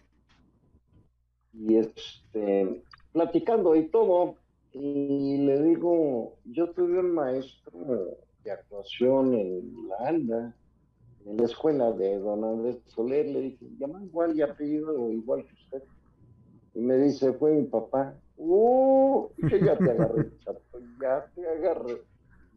[1.52, 4.36] Y este, platicando y todo,
[4.72, 10.56] y le digo, yo tuve un maestro de actuación en la ANDA,
[11.26, 15.54] en la escuela de don Andrés Soler, le dije, llama igual y apellido igual que
[15.54, 15.82] usted.
[16.74, 18.14] Y me dice, fue mi papá.
[18.36, 19.28] ¡Uh!
[19.48, 22.02] Que ya te agarré, chato, ya te agarré.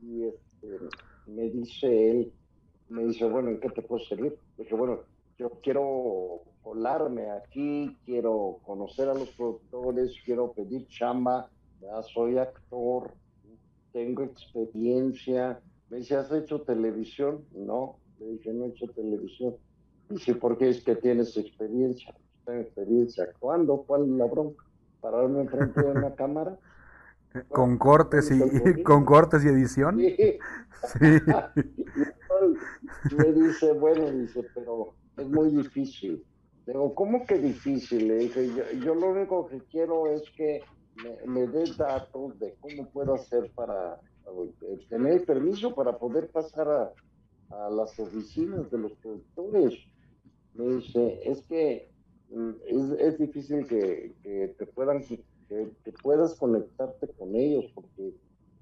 [0.02, 0.80] Y este,
[1.28, 2.34] me dice él,
[2.94, 4.38] me dice, bueno, ¿en qué te puedo servir?
[4.58, 5.00] Le dije, bueno,
[5.40, 11.50] yo quiero colarme aquí, quiero conocer a los productores, quiero pedir chamba,
[11.82, 13.12] ya soy actor,
[13.92, 15.60] tengo experiencia.
[15.90, 17.44] Me dice, ¿has hecho televisión?
[17.56, 19.56] No, le dije, no he hecho televisión.
[20.10, 22.14] Dice, ¿por qué es que tienes experiencia?
[22.46, 23.28] ¿Tengo experiencia?
[23.40, 23.84] ¿Cuándo?
[23.88, 24.64] ¿Cuál es la bronca?
[25.02, 26.58] ¿Pararme enfrente de una cámara?
[27.50, 29.98] Con cortes y, con cortes y edición.
[30.00, 30.16] Sí.
[31.00, 31.00] sí.
[33.18, 36.24] Me dice, bueno, dice, pero es muy difícil.
[36.66, 38.08] Digo, ¿cómo que difícil?
[38.08, 38.50] Le dije,
[38.84, 40.62] yo, lo único que quiero es que
[41.04, 44.00] me, me des datos de cómo puedo hacer para,
[44.90, 46.94] tener permiso para poder pasar a,
[47.50, 49.74] a las oficinas de los productores.
[50.54, 51.90] Me dice, es que
[52.30, 55.24] mm, es, es difícil que, que, te puedan, que,
[55.84, 58.14] que, puedas conectarte con ellos porque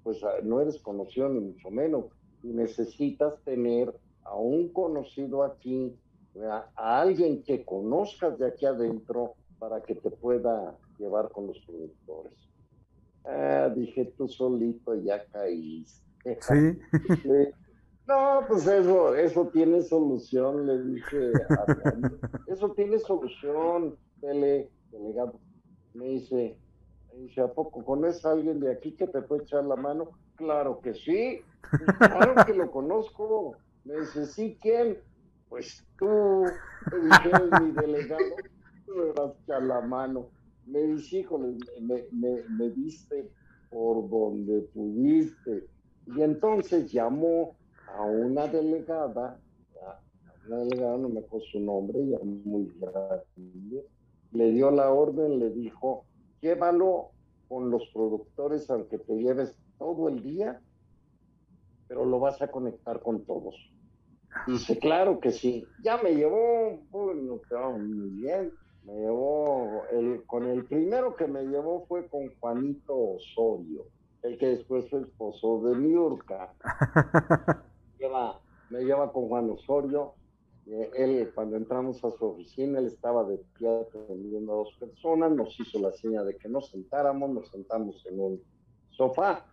[0.03, 2.05] pues ah, no eres conocido ni mucho menos
[2.43, 3.93] y necesitas tener
[4.31, 5.93] a un conocido aquí,
[6.77, 12.33] a alguien que conozcas de aquí adentro para que te pueda llevar con los productores.
[13.25, 16.39] Ah, dije, tú solito ya caíste.
[16.41, 16.79] Sí.
[18.07, 21.93] No, pues eso, eso tiene solución, le dije a
[22.47, 25.39] Eso tiene solución, tele, delegado.
[25.93, 26.57] me dice,
[27.13, 30.09] me dice, ¿a poco conoces a alguien de aquí que te puede echar la mano?
[30.35, 31.41] Claro que sí,
[31.99, 33.55] claro que lo conozco.
[33.83, 34.97] Me dice, ¿sí quién?
[35.49, 36.43] Pues tú,
[36.91, 38.35] me mi delegado,
[38.87, 40.29] me vas a la mano.
[40.65, 43.29] Me dice, híjole, me, me, me diste
[43.69, 45.67] por donde pudiste.
[46.07, 47.55] Y entonces llamó
[47.87, 49.39] a una delegada,
[49.81, 50.01] a
[50.47, 53.85] una delegada, no me acuerdo su nombre, ya muy grande,
[54.31, 56.05] le dio la orden, le dijo,
[56.41, 57.11] llévalo
[57.47, 60.61] con los productores aunque te lleves todo el día,
[61.87, 63.70] pero lo vas a conectar con todos.
[64.47, 65.65] Dice, claro que sí.
[65.83, 67.39] Ya me llevó, bueno,
[67.79, 68.51] muy bien.
[68.83, 73.85] Me llevó, el, con el primero que me llevó fue con Juanito Osorio,
[74.23, 76.53] el que después fue esposo de Miurka.
[78.71, 80.13] me lleva con Juan Osorio.
[80.65, 85.31] Eh, él, cuando entramos a su oficina, él estaba de pie atendiendo a dos personas,
[85.31, 88.41] nos hizo la seña de que nos sentáramos, nos sentamos en un
[88.91, 89.45] sofá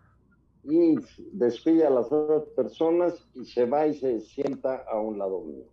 [0.65, 0.97] y
[1.33, 5.67] despide a las dos personas y se va y se sienta a un lado mío.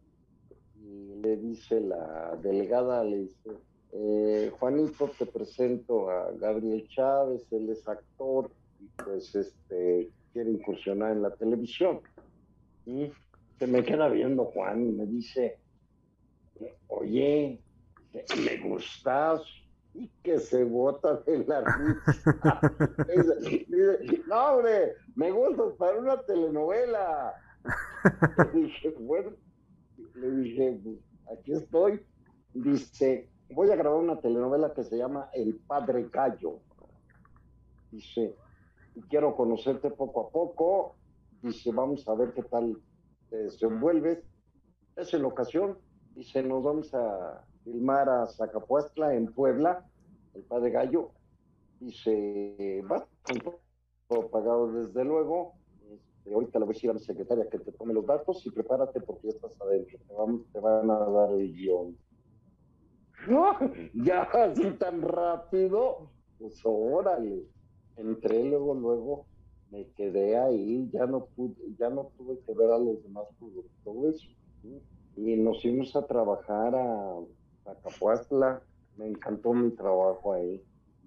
[0.75, 3.49] Y le dice la delegada, le dice,
[3.91, 11.13] eh, Juanito, te presento a Gabriel Chávez, él es actor y pues este quiere incursionar
[11.13, 12.01] en la televisión.
[12.85, 13.11] Y
[13.57, 15.59] se me queda viendo Juan y me dice,
[16.87, 17.59] oye,
[18.13, 19.41] me gustas
[19.95, 22.59] y que se bota de la risa.
[23.39, 27.33] dice, no, hombre, me gustas para una telenovela.
[28.53, 29.31] Le dije, bueno,
[30.15, 30.97] le dije, pues,
[31.31, 32.05] aquí estoy.
[32.53, 36.59] Dice, voy a grabar una telenovela que se llama El Padre Gallo.
[37.91, 38.35] Dice,
[39.09, 40.97] quiero conocerte poco a poco.
[41.41, 42.77] Dice, vamos a ver qué tal
[43.29, 44.19] te desenvuelves.
[44.97, 45.77] Es en ocasión.
[46.15, 49.85] Dice, nos vamos a filmar a Zacapuastla en Puebla,
[50.33, 51.11] el Padre Gallo.
[51.81, 53.05] Dice, va,
[54.07, 55.55] todo pagado desde luego.
[55.91, 58.51] Este, ahorita le voy a decir a mi secretaria que te tome los datos y
[58.51, 59.99] prepárate porque ya estás adentro.
[60.07, 61.97] Te van, te van a dar el guion.
[63.93, 66.11] Ya así tan rápido.
[66.37, 67.43] Pues órale
[67.97, 69.25] entré luego, luego
[69.71, 74.21] me quedé ahí, ya no pude, ya no tuve que ver a los demás productores
[75.15, 77.19] y nos fuimos a trabajar a,
[77.65, 78.61] a Capuastla,
[78.97, 80.63] me encantó mi trabajo ahí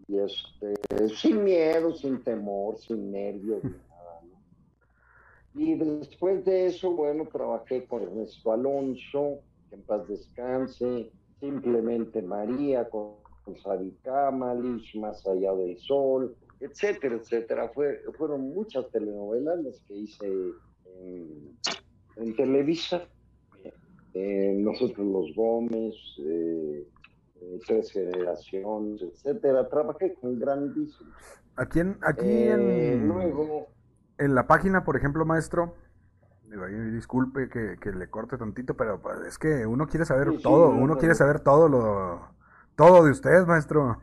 [0.08, 4.22] y este, sin miedo, sin temor, sin nervios, nada,
[5.54, 12.88] Y después de eso, bueno, trabajé con Ernesto Alonso, que en paz descanse, simplemente María,
[12.88, 13.94] con, con Sadi
[14.94, 17.68] Más allá del sol, etcétera, etcétera.
[17.68, 20.26] Fue, fueron muchas telenovelas las que hice
[21.00, 23.06] en, Televisa.
[24.14, 26.86] Eh, nosotros los Gómez, eh,
[27.40, 29.68] eh, Tres Generaciones, etcétera.
[29.68, 31.14] Trabajé con grandísimos.
[31.56, 33.68] Aquí en, aquí en, luego,
[34.16, 35.74] en la página, por ejemplo, maestro,
[36.92, 41.14] disculpe que, le corte tantito, pero pues, es que uno quiere saber todo, uno quiere
[41.14, 42.38] saber todo lo
[42.78, 44.00] todo de usted, maestro.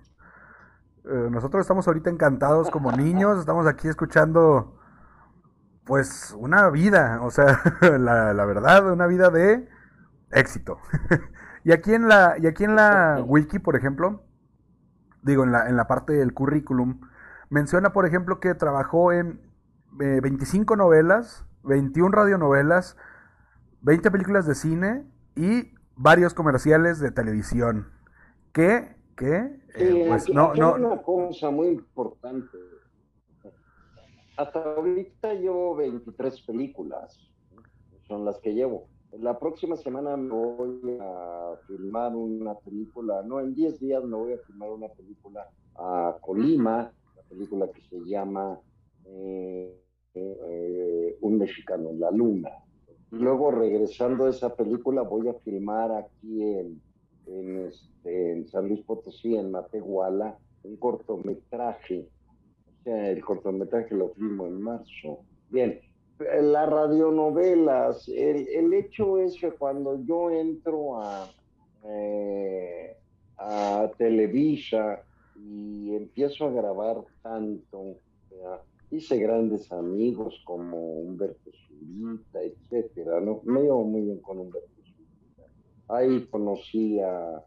[1.05, 4.77] Eh, nosotros estamos ahorita encantados como niños, estamos aquí escuchando
[5.85, 7.61] pues una vida, o sea,
[7.99, 9.67] la, verdad, una vida de
[10.35, 10.77] éxito.
[11.63, 14.23] y aquí en la, y aquí en la wiki, por ejemplo,
[15.23, 17.01] digo, en la, en la parte del currículum,
[17.49, 19.41] menciona, por ejemplo, que trabajó en
[19.91, 22.97] 25 eh, novelas, 21 radionovelas,
[23.81, 25.03] 20 películas de cine
[25.35, 27.91] y varios comerciales de televisión.
[28.51, 29.59] Que ¿Qué?
[29.75, 30.75] Eh, pues no, no.
[30.75, 32.57] una cosa muy importante.
[34.37, 37.17] Hasta ahorita llevo 23 películas,
[38.07, 38.89] son las que llevo.
[39.19, 44.33] La próxima semana me voy a filmar una película, no, en 10 días me voy
[44.33, 48.59] a filmar una película a Colima, una película que se llama
[49.05, 49.81] eh,
[50.13, 52.49] eh, Un mexicano en la luna.
[53.11, 56.81] Luego, regresando a esa película, voy a filmar aquí en
[57.27, 62.07] en, este, en San Luis Potosí, en Matehuala, un cortometraje.
[62.79, 65.19] O sea, el cortometraje lo filmo en marzo.
[65.49, 65.79] Bien,
[66.19, 71.27] las radionovelas, el, el hecho es que cuando yo entro a,
[71.83, 72.95] eh,
[73.37, 75.03] a Televisa
[75.35, 77.97] y empiezo a grabar tanto,
[78.91, 83.41] hice grandes amigos como Humberto Zurita, etcétera, ¿no?
[83.43, 84.69] Me llevo muy bien con Humberto
[85.87, 87.43] Ahí conocí a,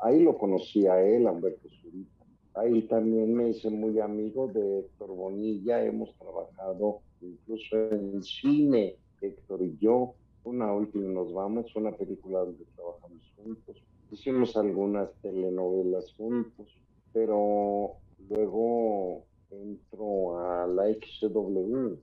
[0.00, 2.15] ahí lo conocí a él, Humberto Zurita.
[2.56, 9.62] Ahí también me hice muy amigo de Héctor Bonilla, hemos trabajado incluso en cine, Héctor
[9.62, 10.14] y yo.
[10.44, 13.76] Una última nos vamos, una película donde trabajamos juntos.
[14.10, 16.66] hicimos algunas telenovelas juntos,
[17.12, 17.96] pero
[18.30, 21.94] luego entró a la XW.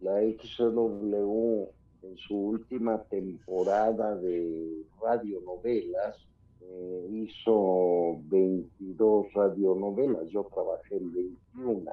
[0.00, 1.66] La XW
[2.02, 6.27] en su última temporada de radionovelas
[6.60, 11.90] eh, hizo 22 radionovelas, yo trabajé en 21.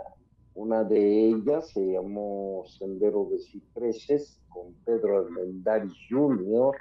[0.55, 6.75] Una de ellas se llamó Sendero de Cipreses con Pedro Armendáriz Jr.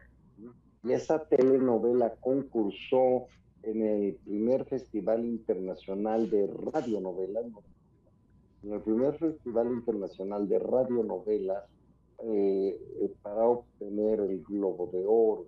[0.85, 3.27] Y esa telenovela concursó
[3.63, 7.47] en el primer Festival Internacional de Radionovelas,
[8.63, 11.65] en el primer Festival Internacional de Radionovelas
[12.23, 12.79] eh,
[13.23, 15.47] para obtener el Globo de Oro.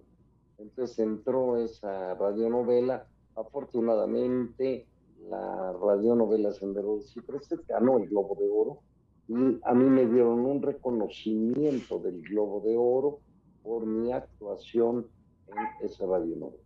[0.59, 3.07] Entonces entró esa radionovela.
[3.35, 4.87] Afortunadamente,
[5.29, 8.81] la radionovela Sendero de Cipreses ganó el Globo de Oro
[9.29, 13.19] y a mí me dieron un reconocimiento del Globo de Oro
[13.63, 15.07] por mi actuación
[15.49, 16.63] en esa radionovela.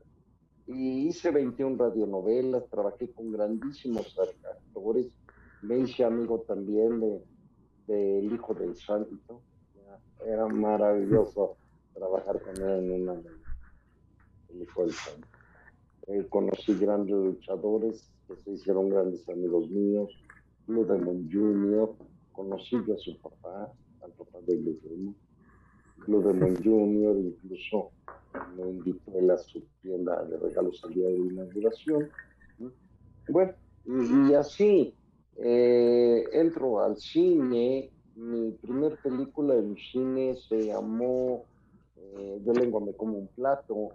[0.66, 5.09] Y hice 21 radionovelas, trabajé con grandísimos actores,
[5.62, 7.22] me hice amigo también del
[7.86, 9.43] de, Hijo del Santo,
[10.24, 11.57] era maravilloso
[11.95, 13.14] trabajar con él en una
[14.53, 15.28] del Santo.
[16.07, 20.11] Eh, conocí grandes luchadores que se hicieron grandes amigos míos,
[20.66, 21.94] Blue Demon Jr.,
[22.32, 23.72] conocí a su papá,
[24.03, 25.16] al papá de Blue Demon.
[26.07, 27.90] Blue Demon Jr., incluso
[28.57, 32.09] me invitó a su tienda de regalos al día de la inauguración.
[33.28, 33.53] Bueno,
[33.86, 34.94] y, así
[35.36, 37.90] eh, entro al cine.
[38.16, 41.44] Mi primer película en cine se llamó
[41.96, 43.90] eh, De lengua me como un plato.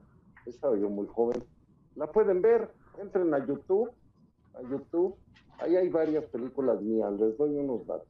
[0.45, 1.43] Estaba yo muy joven.
[1.95, 2.69] La pueden ver,
[2.99, 3.89] entren a YouTube,
[4.53, 5.15] a YouTube.
[5.59, 8.07] Ahí hay varias películas mías, les doy unos datos.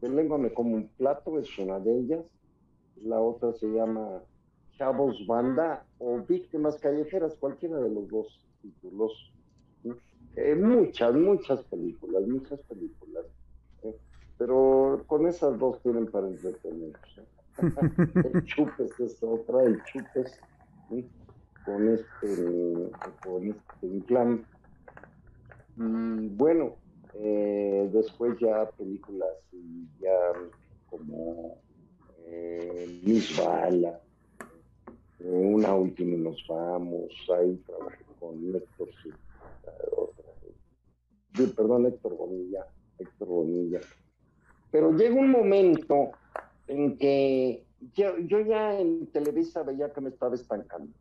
[0.00, 2.24] De lengua me como un plato es una de ellas.
[2.96, 4.22] La otra se llama
[4.76, 9.32] Chavos Banda o Víctimas Callejeras, cualquiera de los dos títulos.
[10.36, 13.26] Eh, muchas, muchas películas, muchas películas.
[13.82, 13.94] ¿eh?
[14.40, 17.26] pero con esas dos tienen para entretenerse.
[18.32, 20.40] el Chupes es otra, el Chupes,
[21.64, 22.90] con este,
[23.22, 24.44] con este inclán.
[25.76, 26.76] Y bueno,
[27.14, 29.28] eh, después ya películas
[30.00, 30.32] ya
[30.88, 31.58] como
[32.26, 34.00] eh, Miss Bala,
[35.20, 38.88] una última nos vamos, ahí trabajé con Héctor,
[41.56, 42.66] perdón, Héctor Bonilla,
[42.98, 43.80] Héctor Bonilla.
[44.70, 46.12] Pero llega un momento
[46.66, 50.92] en que yo, ya en Televisa veía que me estaba estancando.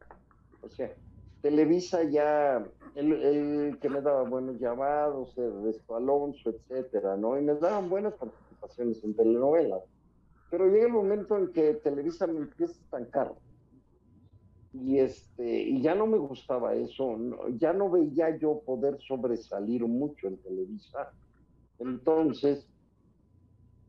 [0.62, 0.94] O sea,
[1.42, 7.38] Televisa ya, el, que me daba buenos llamados, el Alonso, etcétera, ¿no?
[7.40, 9.84] Y me daban buenas participaciones en telenovelas.
[10.50, 13.34] Pero llega el momento en que Televisa me empieza a estancar
[14.74, 17.18] y este y ya no me gustaba eso
[17.58, 21.12] ya no veía yo poder sobresalir mucho en Televisa
[21.80, 22.68] entonces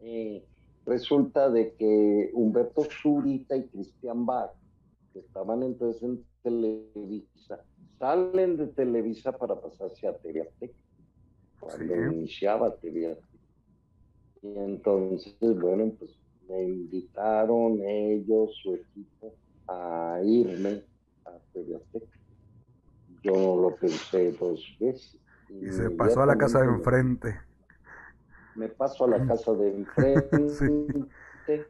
[0.00, 0.42] eh,
[0.86, 4.52] resulta de que Humberto Zurita y Cristian Bach
[5.12, 7.64] que estaban entonces en Televisa
[7.98, 10.48] salen de Televisa para pasarse a TV
[11.58, 13.18] cuando iniciaba TV
[14.42, 16.18] y entonces bueno pues
[16.48, 19.34] me invitaron ellos su equipo
[19.68, 20.82] a irme
[21.24, 21.78] a Azteca.
[23.22, 25.16] Yo no lo pensé dos veces.
[25.48, 27.40] Y, se pasó a la casa de enfrente.
[28.56, 31.66] Me paso a la casa de enfrente,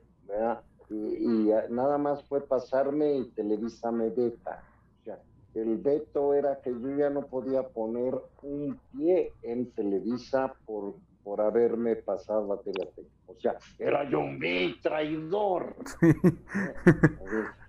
[0.90, 4.62] Y, nada más fue pasarme y Televisa me beta.
[5.00, 5.18] O sea,
[5.54, 11.40] el veto era que yo ya no podía poner un pie en Televisa por, por
[11.40, 13.08] haberme pasado a Teleteca.
[13.26, 14.40] O sea, era yo un
[14.82, 15.76] traidor.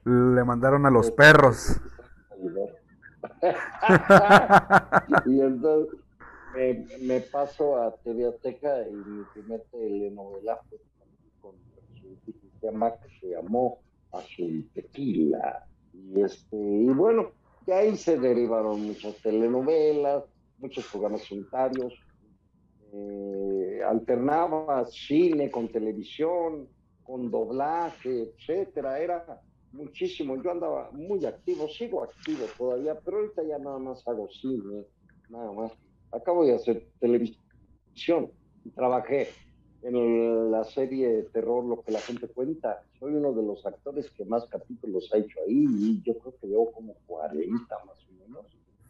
[0.04, 1.80] Le mandaron a los perros.
[5.26, 6.02] y entonces
[7.02, 8.34] me, paso a TV
[8.90, 10.80] y mi primer telenovela fue
[12.62, 13.80] su que se llamó
[14.12, 15.66] Azul Tequila.
[15.94, 17.32] Y, este, y bueno,
[17.66, 20.24] de ahí se derivaron muchas telenovelas,
[20.60, 21.94] muchos programas solitarios.
[22.94, 26.68] Eh, alternaba cine con televisión,
[27.04, 29.00] con doblaje, etcétera.
[29.00, 29.42] Era
[29.72, 30.42] muchísimo.
[30.42, 34.86] Yo andaba muy activo, sigo activo todavía, pero ahorita ya nada más hago cine,
[35.30, 35.72] nada más.
[36.12, 38.32] Acabo de hacer televisión.
[38.76, 39.30] Trabajé
[39.84, 42.84] en la serie de terror Lo que la gente cuenta.
[43.00, 46.48] Soy uno de los actores que más capítulos ha hecho ahí y yo creo que
[46.48, 48.46] llevo como 40 más o menos.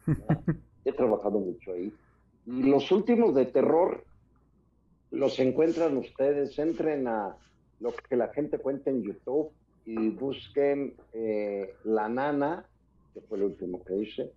[0.84, 1.92] He trabajado mucho ahí.
[2.46, 4.04] Y los últimos de terror
[5.10, 6.58] los encuentran ustedes.
[6.58, 7.36] Entren a
[7.80, 9.50] lo que la gente cuenta en YouTube
[9.84, 12.64] y busquen eh, La Nana,
[13.12, 14.32] que fue el último que hice,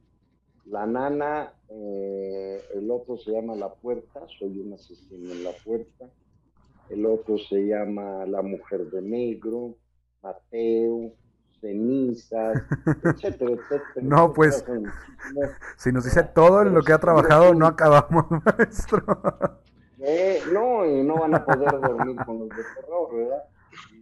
[0.66, 6.10] La nana, eh, el otro se llama La Puerta, soy un asesino en la puerta.
[6.90, 9.76] El otro se llama La Mujer de Negro,
[10.22, 11.14] Mateo,
[11.60, 12.62] Cenizas,
[13.04, 14.02] etcétera, etcétera.
[14.02, 14.64] No, pues,
[15.78, 19.04] si nos dice todo en lo que ha trabajado, no acabamos, maestro.
[20.00, 23.44] Eh, no, y no van a poder dormir con los de terror, ¿verdad?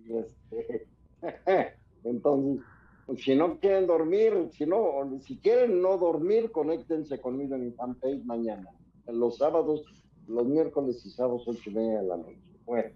[0.10, 0.88] Este,
[2.04, 2.66] entonces,
[3.06, 7.72] pues, si no quieren dormir, si no, si quieren no dormir, conéctense conmigo en mi
[7.72, 8.70] fanpage mañana.
[9.08, 9.86] Los sábados,
[10.28, 12.53] los miércoles y sábados, ocho y media de la noche.
[12.66, 12.90] Bueno,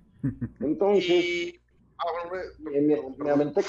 [0.59, 1.53] entonces,
[2.59, 3.61] me, me, aventé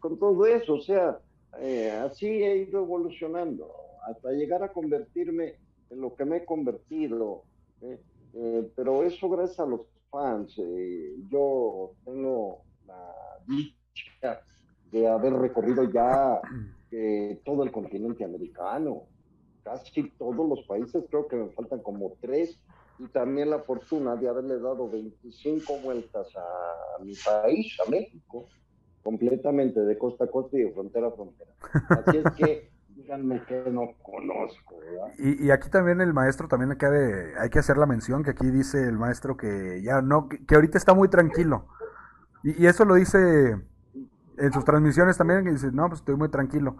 [0.00, 1.18] con, todo eso, o sea,
[1.58, 3.70] eh, así he ido evolucionando
[4.06, 5.56] hasta llegar a convertirme
[5.90, 7.44] en lo que me he convertido.
[7.82, 8.00] ¿eh?
[8.34, 10.56] Eh, pero eso gracias a los fans.
[11.28, 13.14] yo tengo la
[13.46, 14.42] dicha
[14.90, 16.40] de haber recorrido ya
[17.44, 19.04] todo el continente americano,
[19.62, 22.60] casi todos los países, creo que me faltan como tres,
[22.98, 28.46] y también la fortuna de haberle dado 25 vueltas a mi país, a México,
[29.02, 31.50] completamente de costa a costa y de frontera a frontera.
[31.88, 34.76] Así es que díganme que no conozco.
[35.18, 36.76] Y, y, aquí también el maestro también
[37.38, 40.78] hay que hacer la mención que aquí dice el maestro que ya no, que, ahorita
[40.78, 41.66] está muy tranquilo.
[42.44, 43.56] Y, y, eso lo dice
[44.38, 46.76] en sus transmisiones también, que dice, no, pues estoy muy tranquilo.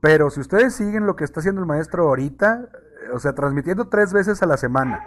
[0.00, 2.68] Pero si ustedes siguen lo que está haciendo el maestro ahorita,
[3.12, 5.06] o sea, transmitiendo tres veces a la semana,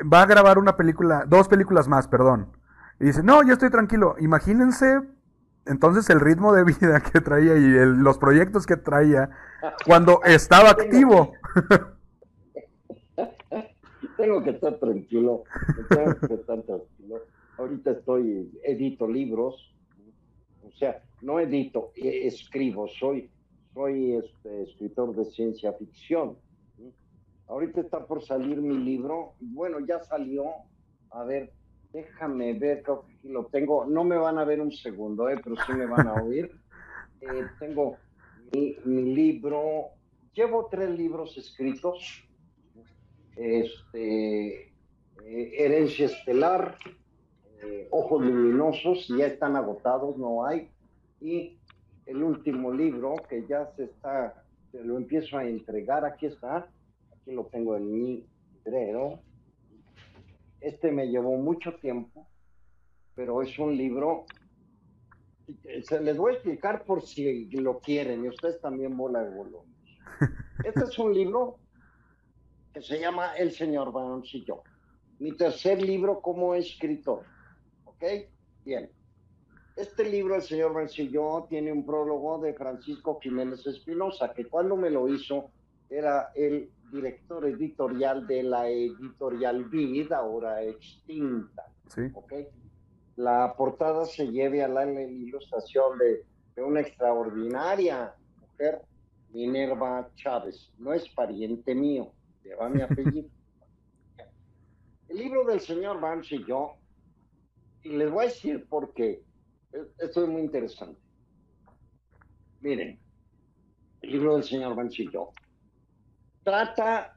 [0.00, 2.52] va a grabar una película, dos películas más, perdón.
[3.00, 4.16] Y dice, no, yo estoy tranquilo.
[4.18, 5.00] Imagínense
[5.66, 9.30] entonces el ritmo de vida que traía y los proyectos que traía
[9.86, 11.32] cuando estaba activo.
[14.16, 15.44] Tengo que estar tranquilo,
[15.88, 17.20] tengo que estar tranquilo.
[17.56, 19.72] Ahorita estoy, edito libros,
[20.64, 23.30] o sea, no edito, e, escribo, soy,
[23.74, 26.36] soy este, escritor de ciencia ficción.
[27.48, 30.44] Ahorita está por salir mi libro, bueno, ya salió,
[31.10, 31.52] a ver,
[31.92, 35.72] déjame ver, que lo tengo, no me van a ver un segundo, eh, pero sí
[35.72, 36.50] me van a oír.
[37.20, 37.96] Eh, tengo
[38.52, 39.88] mi, libro,
[40.32, 42.28] llevo tres libros escritos,
[43.34, 44.68] este,
[45.24, 46.76] eh, Herencia Estelar,
[47.62, 50.70] eh, ojos luminosos, ya están agotados, no hay.
[51.20, 51.58] Y
[52.06, 56.68] el último libro que ya se está, se lo empiezo a entregar, aquí está,
[57.28, 59.20] aquí lo tengo en mi librero.
[60.60, 62.26] Este me llevó mucho tiempo,
[63.14, 64.24] pero es un libro,
[65.82, 69.74] se les voy a explicar por si lo quieren, y ustedes también bola de volumen.
[70.64, 71.58] Este es un libro
[72.74, 73.92] que se llama El señor
[74.44, 74.62] yo.
[75.20, 77.24] Mi tercer libro como escritor.
[77.84, 78.04] ¿Ok?
[78.64, 78.90] Bien.
[79.76, 84.90] Este libro, El señor Mancilló, tiene un prólogo de Francisco Jiménez Espinosa, que cuando me
[84.90, 85.52] lo hizo
[85.88, 91.72] era el director editorial de la editorial Vid, ahora extinta.
[91.88, 92.02] Sí.
[92.14, 92.32] ¿Ok?
[93.16, 96.24] La portada se lleve a la ilustración de,
[96.54, 98.82] de una extraordinaria mujer,
[99.30, 100.72] Minerva Chávez.
[100.78, 102.12] No es pariente mío,
[102.44, 103.28] lleva mi apellido.
[105.08, 106.72] El libro del señor Mancilló
[107.82, 109.22] y les voy a decir por qué.
[109.98, 111.00] Esto es muy interesante.
[112.60, 112.98] Miren,
[114.02, 115.30] el libro del señor Banchillo
[116.42, 117.14] trata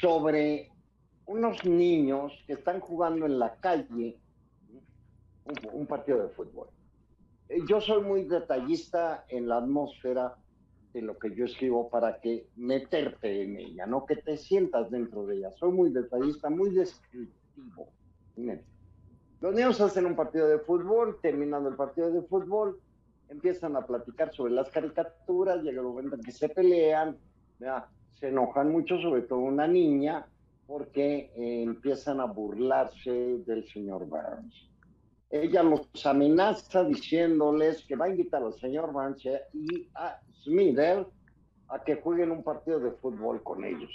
[0.00, 0.70] sobre
[1.26, 4.18] unos niños que están jugando en la calle
[5.72, 6.68] un, partido de fútbol.
[7.48, 10.36] Eh, yo soy muy detallista en la atmósfera
[10.92, 15.24] de lo que yo escribo para que meterte en ella, no que te sientas dentro
[15.26, 15.50] de ella.
[15.52, 17.88] Soy muy detallista, muy descriptivo.
[19.40, 22.80] Los niños hacen un partido de fútbol, terminando el partido de fútbol,
[23.28, 27.16] empiezan a platicar sobre las caricaturas, llega el momento en que se pelean,
[28.20, 30.26] se enojan mucho, sobre todo una niña,
[30.66, 33.10] porque eh, empiezan a burlarse
[33.46, 34.54] del señor Barnes.
[35.30, 41.06] Ella los amenaza diciéndoles que va a invitar al señor Barnes y a Smither
[41.68, 43.90] a que jueguen un partido de fútbol con ellos.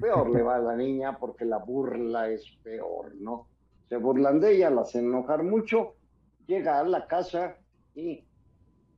[0.00, 3.48] Peor le va a la niña porque la burla es peor, ¿no?
[3.88, 5.94] se burlan de ella, la hacen enojar mucho,
[6.46, 7.56] llega a la casa
[7.94, 8.24] y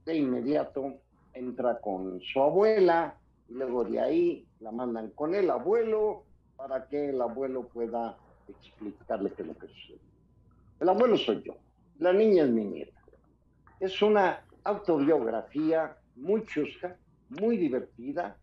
[0.04, 0.94] de inmediato
[1.34, 3.14] entra con su abuela
[3.48, 6.24] luego de ahí la mandan con el abuelo
[6.56, 8.16] para que el abuelo pueda
[8.48, 10.00] explicarle qué es lo que sucede.
[10.80, 11.56] El abuelo soy yo,
[11.98, 13.00] la niña es mi nieta.
[13.80, 16.96] Es una autobiografía muy chusca,
[17.28, 18.36] muy divertida,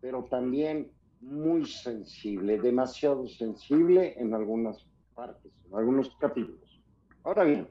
[0.00, 0.90] pero también
[1.20, 6.80] muy sensible, demasiado sensible en algunas partes, en algunos capítulos.
[7.22, 7.68] Ahora bien,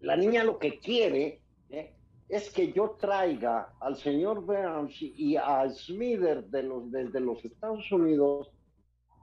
[0.00, 1.40] la niña lo que quiere.
[2.28, 7.90] Es que yo traiga al señor Burns y a Smither de los, desde los Estados
[7.92, 8.50] Unidos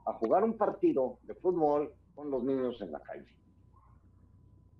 [0.06, 3.26] a jugar un partido de fútbol con los niños en la calle.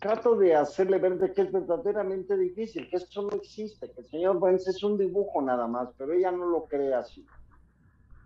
[0.01, 4.07] Trato de hacerle ver de que es verdaderamente difícil, que eso no existe, que el
[4.07, 7.25] señor Burns es un dibujo nada más, pero ella no lo cree así.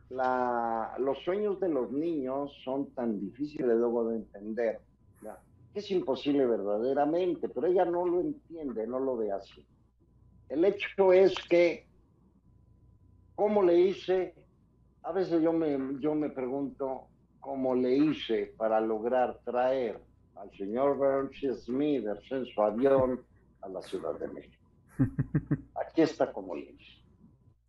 [0.08, 4.80] La, los sueños de los niños son tan difíciles luego de entender,
[5.72, 9.66] que es imposible verdaderamente, pero ella no lo entiende, no lo ve así.
[10.48, 11.86] El hecho es que,
[13.34, 14.34] ¿cómo le hice?
[15.02, 17.08] A veces yo me, yo me pregunto
[17.40, 20.00] cómo le hice para lograr traer
[20.36, 23.24] al señor Bernie Smithers en su avión
[23.62, 24.64] a la Ciudad de México.
[25.74, 27.02] Aquí está como le hice.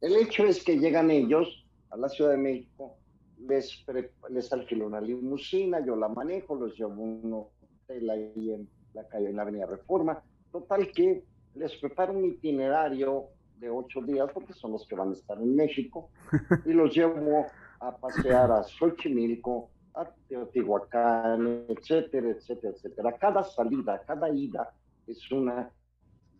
[0.01, 2.97] El hecho es que llegan ellos a la Ciudad de México,
[3.39, 3.85] les,
[4.29, 9.07] les alquilo una limusina, yo la manejo, los llevo a un hotel ahí en la
[9.07, 10.21] calle, en la Avenida Reforma.
[10.51, 11.23] Total que
[11.57, 13.25] les preparo un itinerario
[13.57, 16.09] de ocho días, porque son los que van a estar en México,
[16.65, 17.47] y los llevo
[17.79, 23.17] a pasear a Xochimilco, a Teotihuacán, etcétera, etcétera, etcétera.
[23.17, 24.73] Cada salida, cada ida
[25.07, 25.71] es una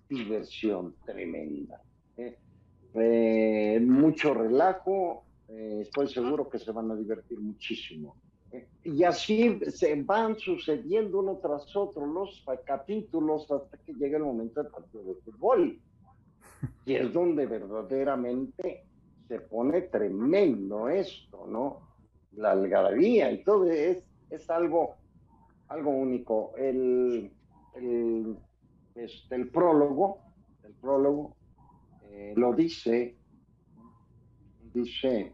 [0.07, 1.81] diversión tremenda.
[2.17, 2.37] ¿eh?
[2.93, 8.15] Eh, mucho relajo, eh, estoy seguro que se van a divertir muchísimo.
[8.83, 14.63] Y así se van sucediendo uno tras otro los capítulos hasta que llega el momento
[14.63, 15.79] del partido de fútbol.
[16.85, 18.85] Y es donde verdaderamente
[19.27, 21.81] se pone tremendo esto, ¿no?
[22.33, 24.95] La algarabía y todo es, es algo,
[25.67, 26.53] algo único.
[26.55, 27.31] El,
[27.75, 28.37] el,
[28.95, 30.19] este, el prólogo,
[30.63, 31.35] el prólogo
[32.03, 33.17] eh, lo dice,
[34.73, 35.33] dice,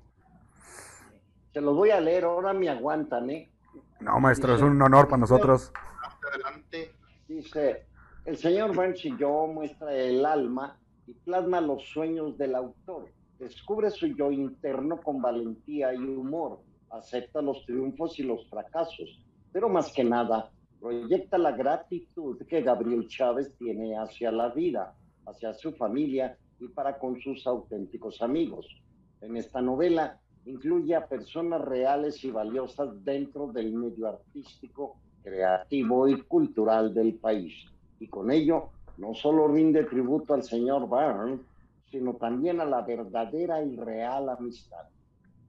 [1.54, 3.52] se los voy a leer, ahora me aguantan, ¿eh?
[4.00, 5.72] No, maestro, es un honor para nosotros.
[6.34, 6.92] Adelante.
[7.28, 7.86] Dice,
[8.26, 13.06] el señor yo muestra el alma y plasma los sueños del autor.
[13.38, 16.60] Descubre su yo interno con valentía y humor.
[16.90, 19.24] Acepta los triunfos y los fracasos.
[19.52, 24.96] Pero más que nada, proyecta la gratitud que Gabriel Chávez tiene hacia la vida,
[25.28, 28.66] hacia su familia y para con sus auténticos amigos.
[29.22, 36.22] En esta novela, incluye a personas reales y valiosas dentro del medio artístico, creativo y
[36.24, 37.54] cultural del país.
[38.00, 41.40] Y con ello, no solo rinde tributo al señor Byrne,
[41.90, 44.86] sino también a la verdadera y real amistad.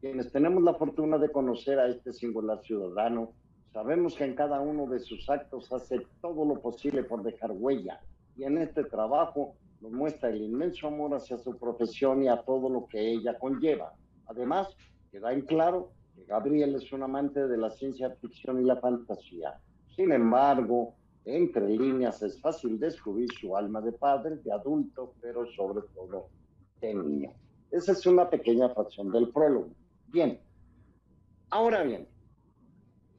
[0.01, 3.33] Quienes tenemos la fortuna de conocer a este singular ciudadano,
[3.73, 8.01] sabemos que en cada uno de sus actos hace todo lo posible por dejar huella,
[8.37, 12.69] y en este trabajo nos muestra el inmenso amor hacia su profesión y a todo
[12.69, 13.93] lo que ella conlleva
[14.27, 14.69] Además,
[15.11, 19.59] queda en claro que Gabriel es un amante de la ciencia ficción y la fantasía.
[19.95, 20.95] Sin embargo,
[21.25, 26.29] entre líneas es fácil descubrir su alma de padre, de adulto, pero sobre todo
[26.81, 27.33] de niño.
[27.71, 29.71] Esa es una pequeña fracción del prólogo.
[30.09, 30.39] Bien,
[31.51, 32.07] ahora bien,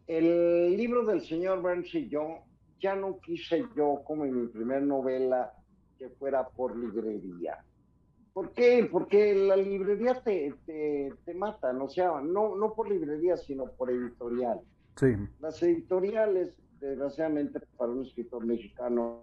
[0.08, 2.44] el libro del señor Burns y yo,
[2.80, 5.52] ya no quise yo, como en mi primera novela,
[5.98, 7.65] que fuera por librería.
[8.36, 8.86] ¿Por qué?
[8.92, 14.60] Porque la librería te, te, mata, o sea, no, no por librería, sino por editorial.
[14.98, 15.16] Sí.
[15.40, 19.22] Las editoriales, desgraciadamente, para un escritor mexicano,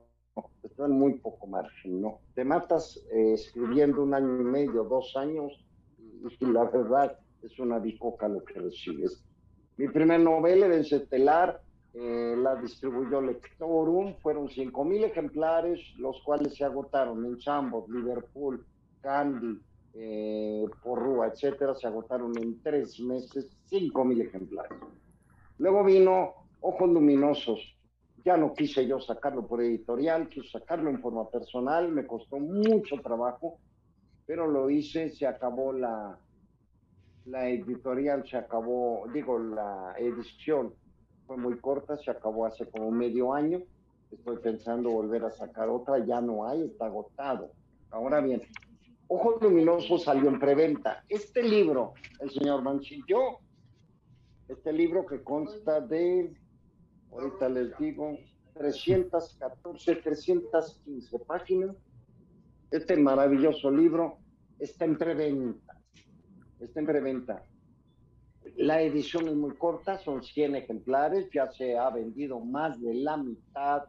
[0.62, 2.20] están muy poco margen, ¿no?
[2.34, 5.62] Te matas eh, escribiendo un año y medio, dos años,
[6.40, 9.22] y, la verdad es una bicoca lo que recibes.
[9.76, 10.86] Mi primera novela, El
[11.92, 18.64] eh, la distribuyó Lectorum, fueron 5.000 ejemplares, los cuales se agotaron en Chambord, Liverpool,
[19.02, 19.60] Candy,
[19.94, 24.78] eh, Porrúa, etcétera, se agotaron en tres meses, cinco mil ejemplares.
[25.58, 27.76] Luego vino Ojos Luminosos.
[28.24, 32.96] Ya no quise yo sacarlo por editorial, quise sacarlo en forma personal, me costó mucho
[33.02, 33.58] trabajo,
[34.26, 36.16] pero lo hice, se acabó la,
[37.26, 40.72] la editorial, se acabó, digo, la edición
[41.26, 43.60] fue muy corta, se acabó hace como medio año.
[44.12, 47.50] Estoy pensando volver a sacar otra, ya no hay, está agotado.
[47.90, 48.42] Ahora bien,
[49.14, 51.04] Ojos Luminosos salió en preventa.
[51.06, 53.40] Este libro, el señor Manchillo,
[54.48, 56.34] este libro que consta de,
[57.10, 58.16] ahorita les digo,
[58.54, 61.76] 314, 315 páginas.
[62.70, 64.16] Este maravilloso libro
[64.58, 65.78] está en preventa.
[66.58, 67.42] Está en preventa.
[68.56, 73.18] La edición es muy corta, son 100 ejemplares, ya se ha vendido más de la
[73.18, 73.82] mitad,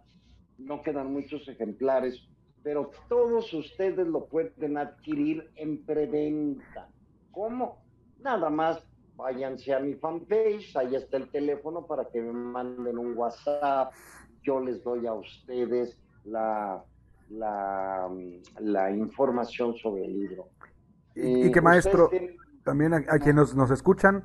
[0.57, 2.27] no quedan muchos ejemplares
[2.63, 6.87] pero todos ustedes lo pueden adquirir en preventa.
[7.31, 7.83] ¿Cómo?
[8.19, 8.81] Nada más
[9.15, 13.93] váyanse a mi fanpage, ahí está el teléfono para que me manden un WhatsApp,
[14.41, 16.83] yo les doy a ustedes la,
[17.29, 18.09] la,
[18.59, 20.47] la información sobre el libro.
[21.15, 22.09] Y, que maestro,
[22.63, 24.23] también a, quienes nos, escuchan,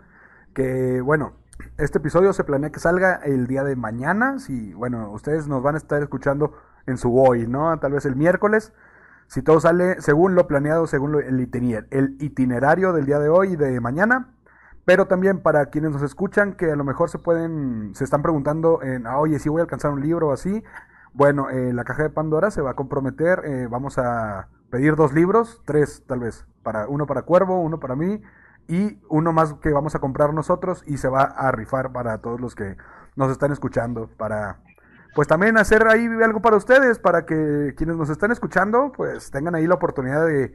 [0.54, 1.34] que bueno,
[1.76, 5.74] este episodio se planea que salga el día de mañana, si bueno, ustedes nos van
[5.74, 6.54] a estar escuchando
[6.88, 7.78] en su hoy, ¿no?
[7.78, 8.72] Tal vez el miércoles,
[9.26, 11.40] si todo sale según lo planeado, según el,
[12.20, 14.34] itinerario del día de hoy y de mañana.
[14.84, 18.82] Pero también para quienes nos escuchan que a lo mejor se pueden, se están preguntando
[18.82, 20.64] en, ah, oye, si voy a alcanzar un libro o así.
[21.12, 25.12] Bueno, eh, la caja de Pandora se va a comprometer, eh, vamos a pedir dos
[25.12, 28.22] libros, tres tal vez, para uno para Cuervo, uno para mí
[28.68, 32.40] y uno más que vamos a comprar nosotros y se va a rifar para todos
[32.40, 32.76] los que
[33.16, 34.60] nos están escuchando, para
[35.18, 39.56] pues también hacer ahí algo para ustedes, para que quienes nos están escuchando pues tengan
[39.56, 40.52] ahí la oportunidad de,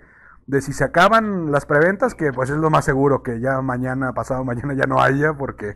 [0.47, 4.13] de si se acaban las preventas, que pues es lo más seguro que ya mañana,
[4.13, 5.75] pasado mañana ya no haya, porque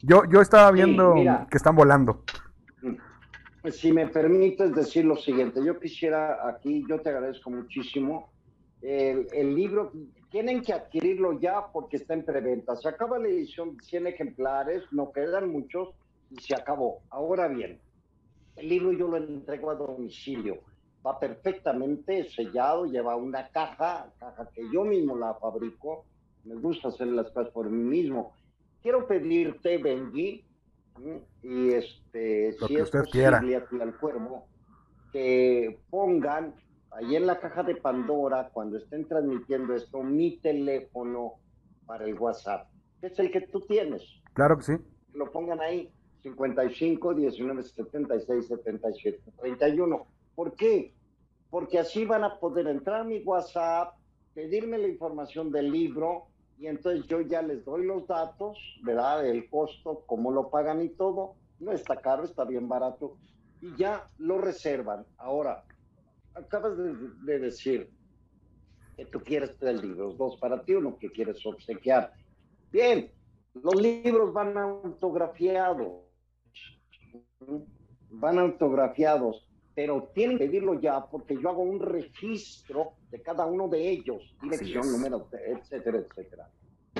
[0.00, 1.12] yo, yo estaba viendo
[1.50, 2.24] que están volando.
[3.70, 8.32] Si me permites decir lo siguiente, yo quisiera aquí, yo te agradezco muchísimo.
[8.80, 9.92] El, el libro,
[10.30, 12.74] tienen que adquirirlo ya porque está en preventa.
[12.76, 15.90] Se acaba la edición, 100 ejemplares, no quedan muchos
[16.30, 17.02] y se acabó.
[17.10, 17.80] Ahora bien,
[18.56, 20.60] el libro yo lo entrego a domicilio.
[21.06, 26.06] Va perfectamente sellado, lleva una caja, caja que yo mismo la fabrico.
[26.44, 28.32] Me gusta hacer las cosas por mí mismo.
[28.82, 30.44] Quiero pedirte, Benji,
[31.42, 34.46] y este, si es posible al cuervo,
[35.12, 36.54] que pongan
[36.90, 41.34] ahí en la caja de Pandora, cuando estén transmitiendo esto, mi teléfono
[41.86, 42.68] para el WhatsApp,
[43.00, 44.02] que es el que tú tienes.
[44.32, 44.72] Claro que sí.
[45.12, 45.92] Lo pongan ahí,
[46.24, 50.06] 55 19 76 77 31.
[50.34, 50.94] ¿Por qué?
[51.50, 53.94] Porque así van a poder entrar a mi WhatsApp,
[54.32, 59.26] pedirme la información del libro, y entonces yo ya les doy los datos, ¿verdad?
[59.26, 61.34] El costo, cómo lo pagan y todo.
[61.60, 63.18] No está caro, está bien barato.
[63.60, 65.04] Y ya lo reservan.
[65.18, 65.64] Ahora,
[66.34, 67.90] acabas de, decir
[68.96, 72.12] que tú quieres tres libros, dos para ti, uno que quieres obsequiar.
[72.72, 73.10] Bien,
[73.54, 76.04] los libros van autografiados,
[78.10, 83.68] van autografiados, pero tienen que pedirlo ya porque yo hago un registro de cada uno
[83.68, 86.48] de ellos, dirección, número, etcétera, etcétera.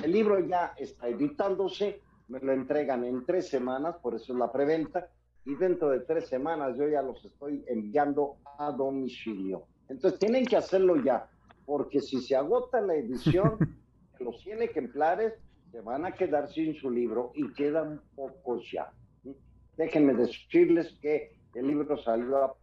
[0.02, 4.50] El libro ya está editándose, me lo entregan en tres semanas, por eso es la
[4.50, 5.08] preventa,
[5.44, 9.66] y dentro de tres semanas yo ya los estoy enviando a domicilio.
[9.88, 11.28] Entonces tienen que hacerlo ya,
[11.66, 13.58] porque si se agota la edición,
[14.18, 15.34] los 100 ejemplares
[15.70, 18.92] se van a quedar sin su libro y quedan pocos ya.
[19.76, 22.54] Déjenme decirles que el libro salió a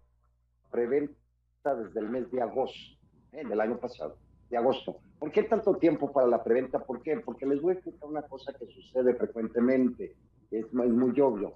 [0.69, 2.97] preventa desde el mes de agosto
[3.33, 4.17] eh, del año pasado,
[4.49, 4.97] de agosto.
[5.19, 6.79] ¿Por qué tanto tiempo para la preventa?
[6.79, 7.17] ¿Por qué?
[7.17, 10.15] Porque les voy a explicar una cosa que sucede frecuentemente,
[10.49, 11.55] es muy, muy obvio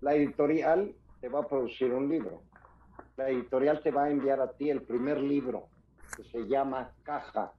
[0.00, 2.42] la editorial te va a producir un libro.
[3.16, 5.68] La editorial te va a enviar a ti el primer libro,
[6.16, 7.52] que se llama Caja.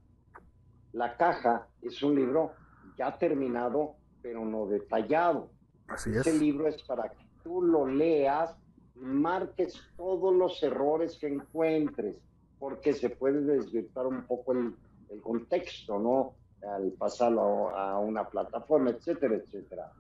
[0.94, 2.54] La caja es un libro
[2.98, 5.52] ya terminado, pero no detallado.
[5.90, 8.56] Así Ese libro es para que tú lo leas
[8.96, 12.16] y marques todos los errores que encuentres,
[12.60, 14.76] porque se puede desvirtuar un poco el,
[15.10, 16.34] el contexto, ¿no?
[16.68, 19.92] Al pasarlo a, a una plataforma, etcétera, etcétera.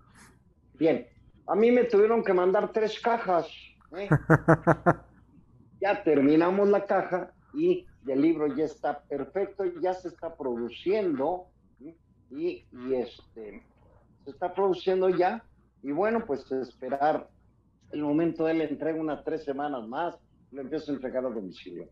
[0.73, 1.07] Bien,
[1.47, 3.47] a mí me tuvieron que mandar tres cajas.
[3.97, 4.07] ¿eh?
[5.81, 11.47] ya terminamos la caja y el libro ya está perfecto, ya se está produciendo
[11.83, 11.95] ¿eh?
[12.29, 13.63] y, este
[14.23, 15.43] se está produciendo ya
[15.83, 17.29] y bueno pues esperar
[17.91, 20.15] el momento de la entrega unas tres semanas más
[20.51, 21.87] lo empiezo a entregar a domicilio.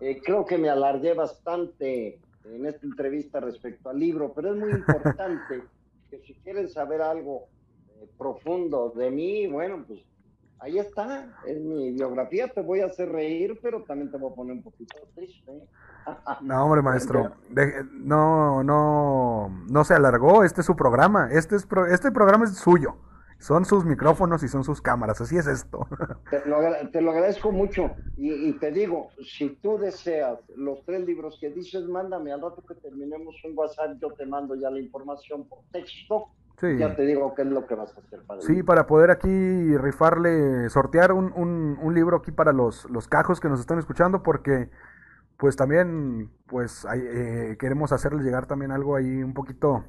[0.00, 4.70] Eh, creo que me alargué bastante en esta entrevista respecto al libro, pero es muy
[4.70, 5.62] importante
[6.10, 7.48] que si quieren saber algo
[8.16, 10.00] profundo de mí, bueno, pues
[10.60, 14.34] ahí está, es mi biografía, te voy a hacer reír, pero también te voy a
[14.34, 15.52] poner un poquito triste.
[16.40, 17.32] No, hombre, maestro,
[17.92, 22.96] no, no, no se alargó, este es su programa, este, es este programa es suyo,
[23.38, 25.86] son sus micrófonos y son sus cámaras, así es esto.
[26.30, 27.92] Te lo, agradezco mucho.
[28.16, 32.74] Y, te digo, si tú deseas los tres libros que dices, mándame al rato que
[32.74, 36.26] terminemos un WhatsApp, yo te mando ya la información por texto.
[36.60, 39.28] Ya te digo qué es lo que vas a hacer para Sí, para poder aquí
[39.76, 44.68] rifarle, sortear un, un, libro aquí para los, los cajos que nos están escuchando, porque
[45.36, 49.84] pues también pues eh, queremos hacerles llegar también algo ahí un poquito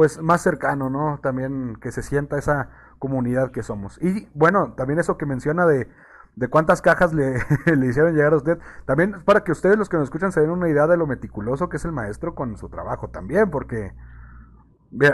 [0.00, 1.20] pues más cercano, ¿no?
[1.22, 3.98] También que se sienta esa comunidad que somos.
[4.00, 5.90] Y bueno, también eso que menciona de,
[6.36, 7.34] de cuántas cajas le,
[7.76, 10.48] le, hicieron llegar a usted, también para que ustedes los que nos escuchan se den
[10.48, 13.92] una idea de lo meticuloso que es el maestro con su trabajo también, porque,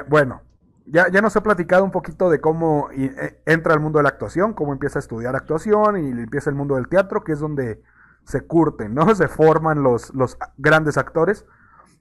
[0.08, 0.42] bueno,
[0.86, 4.10] ya, ya nos ha platicado un poquito de cómo eh, entra al mundo de la
[4.10, 7.82] actuación, cómo empieza a estudiar actuación y empieza el mundo del teatro, que es donde
[8.22, 9.12] se curten, ¿no?
[9.16, 11.44] Se forman los, los grandes actores.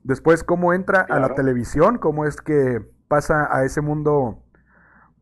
[0.06, 4.44] Después, cómo entra a la televisión, cómo es que pasa a ese mundo,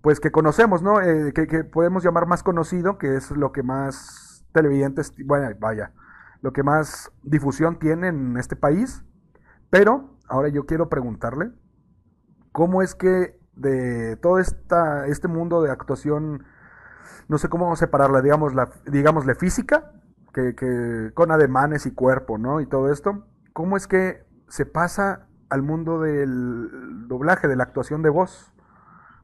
[0.02, 1.00] pues que conocemos, ¿no?
[1.00, 5.94] Eh, que, que, podemos llamar más conocido, que es lo que más televidentes, bueno, vaya,
[6.42, 9.06] lo que más difusión tiene en este país.
[9.70, 11.54] Pero ahora yo quiero preguntarle,
[12.52, 16.44] ¿cómo es que de todo esta, este mundo de actuación,
[17.30, 19.94] no sé cómo separarla, digamos, la, digámosle física,
[20.34, 22.60] que, que, con ademanes y cuerpo, ¿no?
[22.60, 28.04] Y todo esto, ¿cómo es que se pasa al mundo del doblaje, de la actuación
[28.04, 28.54] de voz?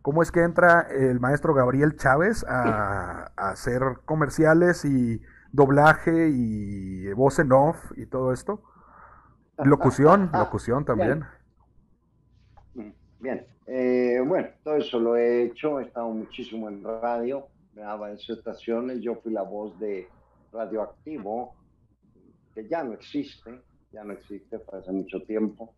[0.01, 5.21] ¿Cómo es que entra el maestro Gabriel Chávez a, a hacer comerciales y
[5.51, 8.63] doblaje y voz en off y todo esto?
[9.59, 11.23] Locución, locución también.
[13.19, 18.09] Bien, eh, bueno, todo eso lo he hecho, he estado muchísimo en radio, me daba
[18.09, 20.09] en estaciones, yo fui la voz de
[20.51, 21.53] Radioactivo,
[22.55, 23.61] que ya no existe,
[23.91, 25.73] ya no existe, fue hace mucho tiempo,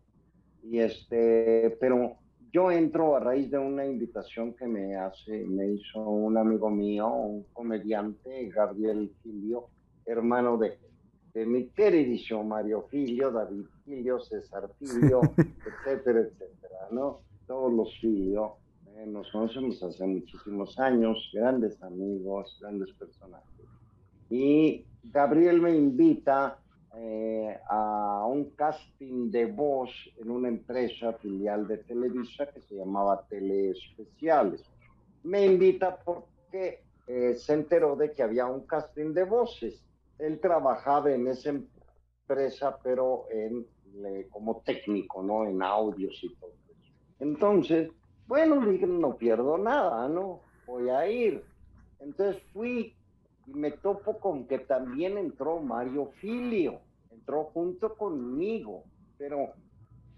[0.62, 2.16] y este, pero
[2.52, 7.08] yo entro a raíz de una invitación que me hace, me hizo un amigo mío,
[7.08, 9.68] un comediante, Gabriel Filio,
[10.04, 10.78] hermano de
[11.34, 17.20] de mi queridísimo Mario Filio, David Filio, César Filio, etcétera, etcétera, ¿no?
[17.46, 18.56] Todos los Filio,
[18.96, 23.66] eh, nos conocemos hace muchísimos años, grandes amigos, grandes personajes.
[24.28, 26.58] Y Gabriel me invita
[26.94, 33.26] eh, a un casting de voz en una empresa filial de Televisa que se llamaba
[33.28, 34.62] Teleespeciales.
[35.22, 39.82] Me invita porque eh, se enteró de que había un casting de voces
[40.22, 43.26] él trabajaba en esa empresa, pero
[44.30, 45.44] como técnico, ¿no?
[45.44, 46.52] En audios y todo.
[47.18, 47.90] Entonces,
[48.26, 50.40] bueno, no pierdo nada, ¿no?
[50.66, 51.44] Voy a ir.
[51.98, 52.94] Entonces fui
[53.54, 56.80] me topo con que también entró Mario Filio,
[57.10, 58.84] entró junto conmigo,
[59.18, 59.52] pero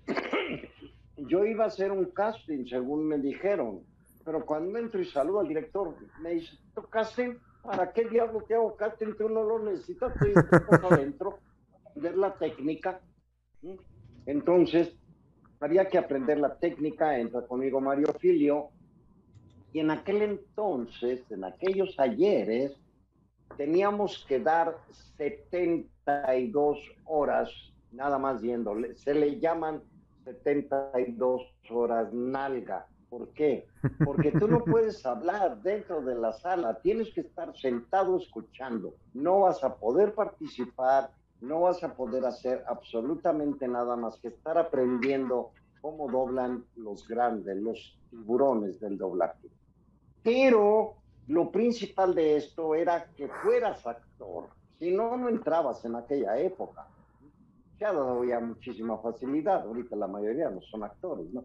[1.17, 3.81] yo iba a hacer un casting, según me dijeron,
[4.25, 7.35] pero cuando entro y saludo al director, me dice, ¿tú casting?
[7.65, 9.15] ¿para qué diablo te hago casting?
[9.17, 11.39] Tú no lo necesitas, tú estás adentro,
[11.87, 13.01] aprender la técnica.
[14.27, 14.95] Entonces,
[15.61, 18.69] había que aprender la técnica, entra conmigo Mario Filio,
[19.73, 22.77] y en aquel entonces, en aquellos ayeres,
[23.57, 24.77] teníamos que dar
[25.17, 27.51] 72 horas,
[27.93, 29.83] nada más yéndole, se le llaman
[30.25, 33.69] 72 horas nalga ¿Por qué?
[34.05, 38.97] Porque tú no puedes hablar dentro de la sala, tienes que estar sentado escuchando.
[39.13, 44.59] No vas a poder participar, no vas a poder hacer absolutamente nada más que estar
[44.59, 49.49] aprendiendo cómo doblan los grandes, los tiburones del doblaje.
[50.25, 50.97] Pero
[51.29, 54.49] lo principal de esto era que fueras actor,
[54.79, 56.87] si no, no entrabas en aquella época.
[57.79, 61.45] Ya había muchísima facilidad, ahorita la mayoría no son actores, ¿no?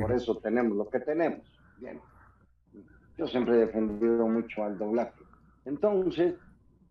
[0.00, 1.42] Por eso tenemos lo que tenemos.
[1.78, 2.00] Bien.
[3.16, 5.22] Yo siempre he defendido mucho al doblaje.
[5.64, 6.34] Entonces,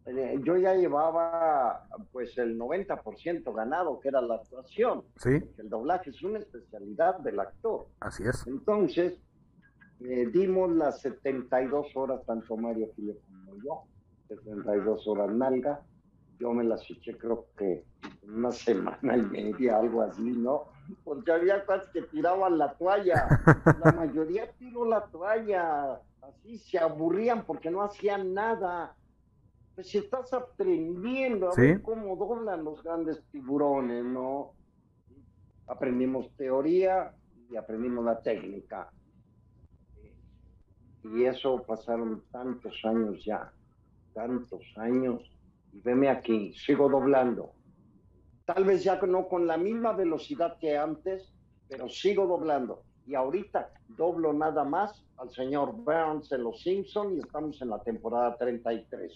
[0.06, 5.04] eh, yo ya llevaba pues el 90% ganado, que era la actuación.
[5.18, 5.42] Sí.
[5.58, 7.88] El doblaje es una especialidad del actor.
[8.00, 8.46] Así es.
[8.48, 9.20] Entonces,
[10.02, 13.84] eh, dimos las 72 horas, tanto Mario Filipe como yo,
[14.28, 15.82] 72 horas nalga.
[16.40, 17.86] Yo me las eché creo que
[18.24, 20.74] una semana y media, algo así, ¿no?
[21.04, 23.28] porque había cosas que tiraban la toalla.
[23.84, 26.02] La mayoría tiró la toalla.
[26.22, 28.96] Así se aburrían porque no hacían nada.
[29.76, 34.54] Pues si estás aprendiendo a ver cómo doblan los grandes tiburones, ¿no?
[35.68, 37.14] Aprendimos teoría
[37.50, 38.92] y aprendimos la técnica.
[41.04, 43.52] Y eso pasaron tantos años ya,
[44.14, 45.22] tantos años.
[45.72, 47.54] Y veme aquí, sigo doblando
[48.46, 51.34] Tal vez ya no con la misma velocidad que antes,
[51.70, 52.84] pero sigo doblando.
[53.06, 57.82] Y ahorita doblo nada más al señor Burns en Los Simpsons y estamos en la
[57.82, 59.14] temporada 33.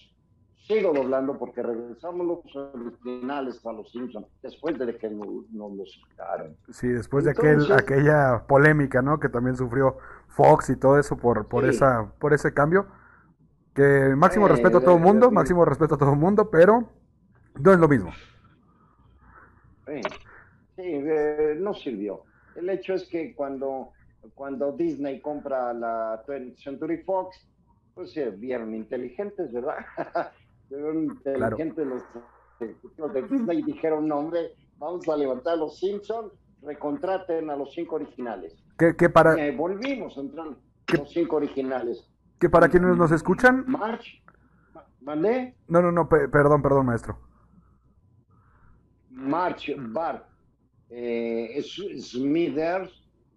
[0.56, 6.56] Sigo doblando porque regresamos los originales a Los Simpsons después de que nos, los quitaron.
[6.70, 9.20] Sí, después de aquel, aquella polémica, ¿no?
[9.20, 9.98] Que también sufrió
[10.28, 12.88] Fox y todo eso por, por, esa, por ese cambio.
[13.74, 16.90] Que máximo respeto a todo el mundo, máximo respeto a todo el mundo, pero
[17.60, 18.12] no es lo mismo.
[19.86, 20.02] Sí,
[20.78, 22.24] eh, no sirvió.
[22.56, 23.92] El hecho es que cuando,
[24.34, 27.48] cuando Disney compra la 20th Century Fox,
[27.94, 29.78] pues se vieron inteligentes, ¿verdad?
[30.70, 31.88] vieron inteligentes
[32.98, 37.56] los de Disney y dijeron, no, hombre, vamos a levantar a los Simpsons, recontraten a
[37.56, 38.56] los cinco originales.
[38.78, 39.36] ¿Qué, para...
[39.52, 40.48] volvimos a entrar
[40.94, 42.08] los cinco originales.
[42.40, 43.66] Que para quienes nos escuchan...
[43.68, 44.22] March,
[45.02, 45.56] ¿mandé?
[45.68, 47.18] No, no, no, perdón, perdón, maestro.
[49.10, 50.26] March, Bart,
[50.90, 51.62] eh,
[52.00, 52.92] Smithers,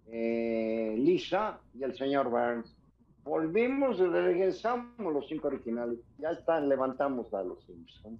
[0.07, 2.77] eh, Lisa y el señor Burns.
[3.23, 5.99] Volvimos regresamos los cinco originales.
[6.19, 8.19] Ya están, levantamos a los Simpsons.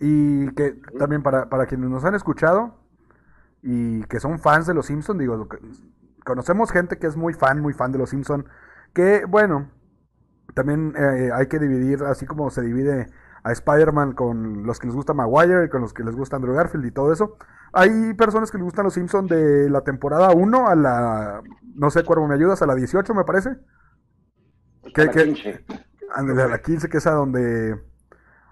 [0.00, 2.83] Y que también para, para quienes nos han escuchado
[3.66, 5.48] y que son fans de los Simpsons, digo,
[6.22, 8.44] conocemos gente que es muy fan, muy fan de los Simpsons,
[8.92, 9.70] que bueno,
[10.52, 13.06] también eh, hay que dividir, así como se divide
[13.42, 16.54] a Spider-Man con los que les gusta Maguire y con los que les gusta Andrew
[16.54, 17.38] Garfield y todo eso.
[17.72, 21.42] Hay personas que les gustan los Simpsons de la temporada 1 a la,
[21.74, 22.60] no sé, Cuervo, ¿me ayudas?
[22.60, 23.56] A la 18, me parece.
[24.94, 25.64] Que, la 15.
[26.14, 27.82] a la 15, que es a donde,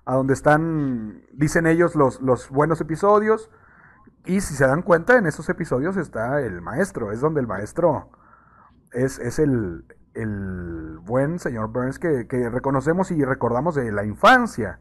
[0.07, 3.51] a donde están, dicen ellos, los, los buenos episodios.
[4.25, 7.13] Y si se dan cuenta, en esos episodios está el maestro.
[7.13, 8.11] Es donde el maestro
[8.93, 14.81] es, es el, el buen señor Burns que, que reconocemos y recordamos de la infancia.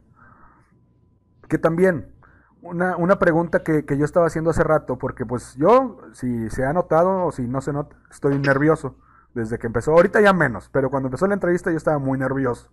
[1.48, 2.14] Que también,
[2.62, 6.66] una, una pregunta que, que, yo estaba haciendo hace rato, porque pues yo, si se
[6.66, 8.96] ha notado o si no se nota, estoy nervioso
[9.34, 9.94] desde que empezó.
[9.94, 12.72] Ahorita ya menos, pero cuando empezó la entrevista yo estaba muy nervioso.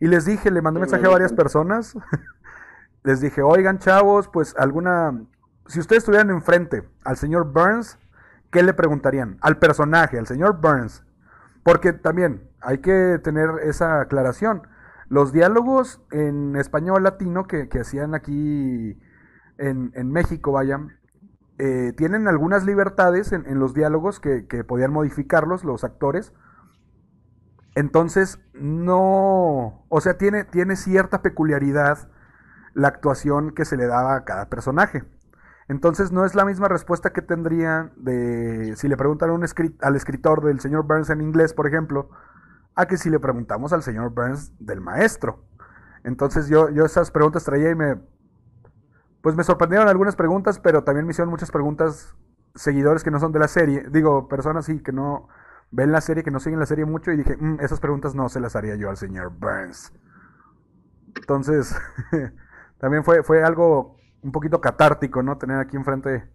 [0.00, 1.96] Y les dije, le mandé mensaje a varias personas.
[3.04, 5.22] les dije, oigan chavos, pues alguna...
[5.66, 7.98] Si ustedes estuvieran enfrente al señor Burns,
[8.50, 9.38] ¿qué le preguntarían?
[9.40, 11.04] Al personaje, al señor Burns.
[11.62, 14.66] Porque también hay que tener esa aclaración.
[15.08, 18.98] Los diálogos en español latino que, que hacían aquí
[19.58, 20.98] en, México, vayan,
[21.58, 26.32] eh, tienen algunas libertades en, los diálogos que, podían modificarlos los actores.
[27.74, 32.08] Entonces, no, o sea, tiene, tiene cierta peculiaridad
[32.72, 35.04] la actuación que se le daba a cada personaje.
[35.68, 39.44] Entonces no es la misma respuesta que tendría de si le preguntan un
[39.80, 42.10] al escritor del señor Burns en inglés, por ejemplo,
[42.74, 45.44] a que si le preguntamos al señor Burns del maestro.
[46.02, 47.96] Entonces yo, yo esas preguntas traía y me
[49.22, 52.14] pues me sorprendieron algunas preguntas, pero también me hicieron muchas preguntas
[52.54, 53.86] seguidores que no son de la serie.
[53.90, 55.28] Digo, personas sí que no
[55.70, 58.28] ven la serie, que no siguen la serie mucho y dije, mm, esas preguntas no
[58.28, 59.94] se las haría yo al señor Burns.
[61.16, 61.74] Entonces,
[62.78, 65.38] también fue, fue algo un poquito catártico, ¿no?
[65.38, 66.28] Tener aquí enfrente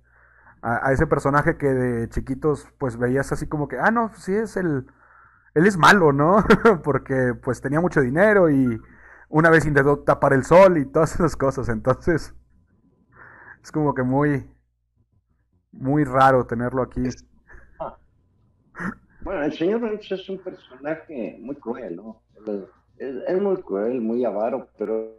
[0.62, 4.56] a, ese personaje que de chiquitos pues veías así como que, ah, no, sí es
[4.56, 4.88] el...
[5.56, 6.46] Él es malo, ¿no?
[6.84, 8.80] Porque pues tenía mucho dinero y
[9.30, 11.68] una vez intentó tapar el sol y todas esas cosas.
[11.70, 12.36] Entonces,
[13.64, 14.48] es como que muy,
[15.72, 17.02] muy raro tenerlo aquí.
[19.22, 22.22] Bueno, el señor es un personaje muy cruel, ¿no?
[22.98, 25.18] Es, muy cruel, muy avaro, pero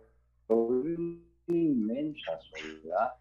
[1.55, 3.13] inmensa soledad.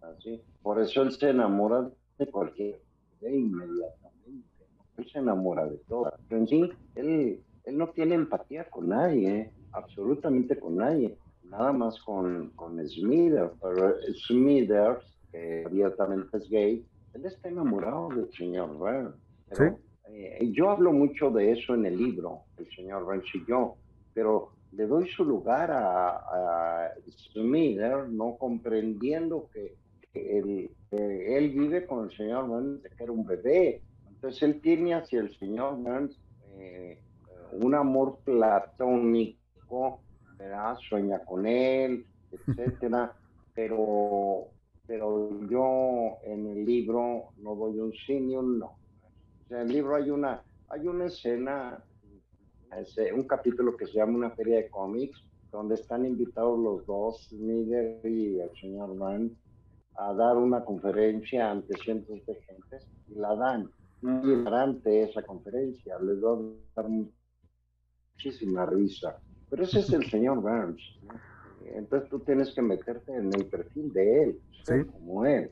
[0.00, 0.40] Así.
[0.62, 2.80] Por eso él se enamora de cualquier
[3.22, 4.64] inmediatamente.
[4.96, 6.12] Él se enamora de todo.
[6.28, 9.52] Pero en sí, él, él no tiene empatía con nadie, ¿eh?
[9.72, 11.16] absolutamente con nadie
[11.50, 13.94] nada más con, con Smithers, pero
[14.26, 19.14] Smithers, que abiertamente es gay, él está enamorado del señor Burns.
[19.52, 19.64] ¿Sí?
[20.08, 23.76] Eh, yo hablo mucho de eso en el libro, el señor Burns y yo,
[24.14, 26.92] pero le doy su lugar a, a
[27.32, 29.74] Smithers, no comprendiendo que,
[30.14, 30.70] él,
[31.50, 33.82] vive con el señor Burns que era un bebé.
[34.08, 36.18] Entonces él tiene hacia el señor Burns
[36.58, 36.98] eh,
[37.52, 40.00] un amor platónico
[40.88, 43.14] sueña con él, etcétera,
[43.54, 44.48] pero,
[44.86, 48.76] pero yo en el libro no doy un sí ni un no.
[49.50, 51.82] en el libro hay una, hay una escena,
[53.14, 58.00] un capítulo que se llama Una feria de cómics, donde están invitados los dos, Miguel
[58.04, 59.36] y el señor Mann,
[59.96, 63.70] a dar una conferencia ante cientos de gentes y la dan.
[64.02, 66.90] Y durante esa conferencia les va a dar
[68.16, 69.18] muchísima risa
[69.50, 70.82] pero ese es el señor Burns.
[71.74, 74.40] Entonces tú tienes que meterte en el perfil de él,
[74.92, 75.50] como él.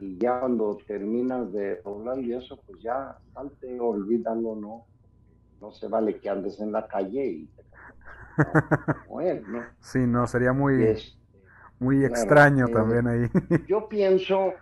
[0.00, 4.86] Y ya cuando terminas de hablar y eso, pues ya salte, olvídalo, ¿no?
[5.60, 7.62] No se vale que andes en la calle y te
[9.06, 9.62] como él, ¿no?
[9.80, 10.96] Sí, no, sería muy,
[11.78, 13.28] muy extraño eh, también ahí.
[13.68, 14.54] yo pienso,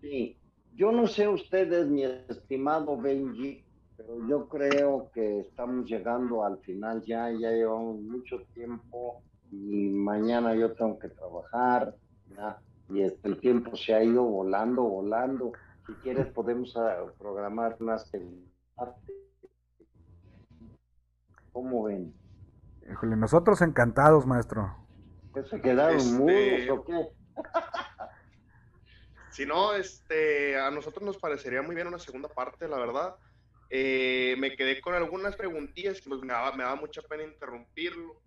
[0.00, 0.36] sí,
[0.74, 3.64] yo no sé ustedes, mi estimado Benji,
[3.96, 10.54] pero yo creo que estamos llegando al final ya, ya llevamos mucho tiempo y mañana
[10.54, 11.94] yo tengo que trabajar,
[12.90, 15.52] y este, el tiempo se ha ido volando, volando.
[15.86, 19.12] Si quieres podemos ah, programar una segunda parte.
[21.52, 22.14] ¿Cómo ven?
[22.90, 24.76] Híjole, nosotros encantados, maestro.
[25.50, 26.12] ¿Se quedaron este...
[26.12, 27.08] mudos o qué?
[29.30, 33.16] si no, este, a nosotros nos parecería muy bien una segunda parte, la verdad.
[33.70, 38.20] Eh, me quedé con algunas preguntillas que pues, me, daba, me daba mucha pena interrumpirlo.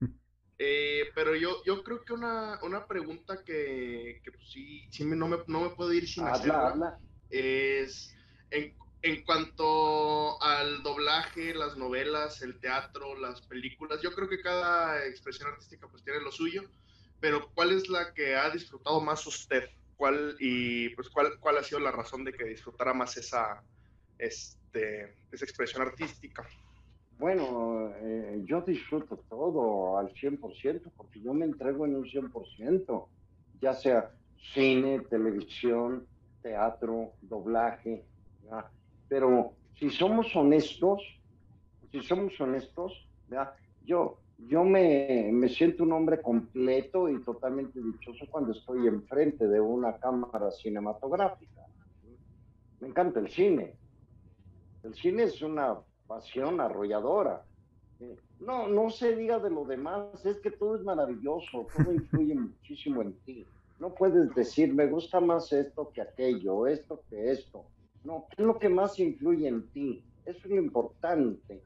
[0.60, 5.14] Eh, pero yo, yo creo que una, una pregunta que, que pues, sí, sí me,
[5.14, 6.52] no, me, no me puedo ir sin hacer
[7.30, 8.16] es
[8.50, 15.06] en, en, cuanto al doblaje, las novelas, el teatro, las películas, yo creo que cada
[15.06, 16.62] expresión artística pues tiene lo suyo,
[17.20, 19.64] pero ¿cuál es la que ha disfrutado más usted?
[19.96, 23.62] ¿Cuál, y pues cuál, cuál ha sido la razón de que disfrutara más esa,
[24.18, 26.46] este, esa expresión artística?
[27.18, 33.06] Bueno, eh, yo disfruto todo al 100% porque yo me entrego en un 100%,
[33.60, 34.12] ya sea
[34.54, 36.06] cine, televisión,
[36.42, 38.04] teatro, doblaje.
[39.08, 41.02] Pero si somos honestos,
[41.90, 43.06] si somos honestos,
[43.84, 49.60] yo, yo me, me siento un hombre completo y totalmente dichoso cuando estoy enfrente de
[49.60, 51.62] una cámara cinematográfica.
[52.80, 53.74] Me encanta el cine.
[54.82, 57.44] El cine es una pasión arrolladora.
[58.40, 63.02] No, no se diga de lo demás, es que todo es maravilloso, todo influye muchísimo
[63.02, 63.44] en ti.
[63.80, 67.64] No puedes decir, me gusta más esto que aquello, esto que esto.
[68.08, 70.02] No, ¿qué es lo que más influye en ti?
[70.24, 71.62] Eso es lo importante,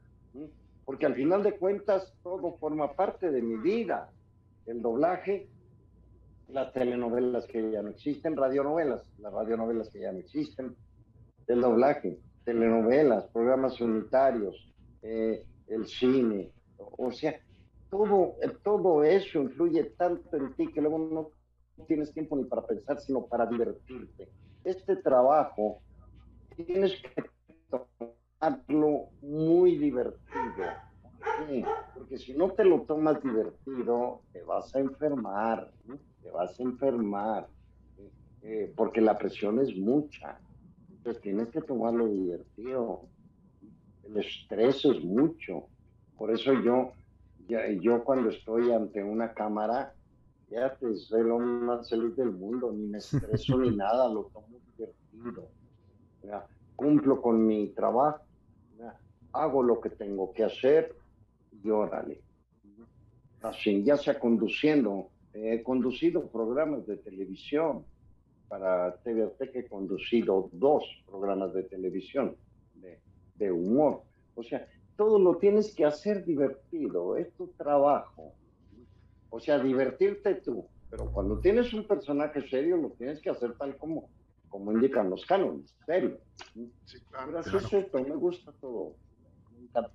[0.83, 4.11] porque al final de cuentas todo forma parte de mi vida.
[4.65, 5.47] El doblaje,
[6.49, 10.75] las telenovelas que ya no existen, radionovelas, las radionovelas que ya no existen,
[11.47, 14.69] el doblaje, telenovelas, programas unitarios,
[15.01, 17.39] eh, el cine, o, sea,
[17.89, 22.99] todo, todo eso influye tanto en ti que luego no tienes tiempo ni para pensar,
[22.99, 24.27] sino para divertirte.
[24.65, 25.79] Este trabajo
[26.55, 27.29] tienes que
[27.69, 30.65] tomarlo muy divertido.
[31.95, 35.71] porque si no te lo tomas divertido, te vas a enfermar,
[36.21, 37.47] te vas a enfermar,
[38.41, 40.39] eh, porque la presión es mucha.
[40.89, 43.07] Entonces tienes que tomarlo divertido.
[44.03, 45.69] El estrés es mucho.
[46.17, 46.93] Por eso yo,
[47.81, 49.93] yo cuando estoy ante una cámara,
[50.49, 54.59] ya te soy lo más feliz del mundo, ni me estreso ni nada, lo tomo
[54.77, 55.49] divertido.
[56.75, 58.23] Cumplo con mi trabajo,
[59.31, 60.95] hago lo que tengo que hacer
[61.63, 62.21] y órale.
[63.41, 67.85] Así, ya sea conduciendo, he conducido programas de televisión,
[68.53, 72.35] para TVT que he conducido dos programas de televisión
[73.35, 74.03] de, humor.
[74.35, 78.35] O sea, todo lo tienes que hacer divertido, es tu trabajo.
[79.31, 80.67] O sea, divertirte tú.
[80.91, 84.07] Pero cuando tienes un personaje serio, lo tienes que hacer tal como,
[84.53, 86.19] como indican los cánones, serio.
[87.27, 88.93] Gracias a esto, me gusta todo.
[89.51, 89.91] Me encanta,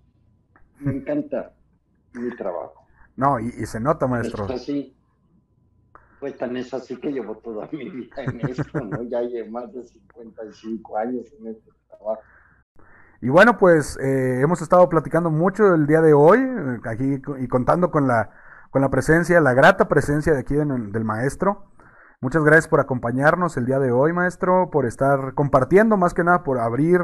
[0.80, 1.52] me encanta
[2.14, 2.84] mi trabajo.
[3.14, 4.46] No, y, se nota, maestro.
[4.46, 4.96] así,
[6.18, 9.02] pues tan es así que llevo toda mi vida en esto, ¿no?
[9.04, 12.22] Ya llevo más de 55 años en este trabajo.
[13.20, 17.46] Y bueno, pues eh, hemos estado platicando mucho el día de hoy, eh, aquí y
[17.46, 18.30] contando con la,
[18.70, 21.68] con la presencia, la grata presencia de aquí del maestro.
[22.20, 26.42] Muchas gracias por acompañarnos el día de hoy, maestro, por estar compartiendo, más que nada
[26.42, 27.00] por abrir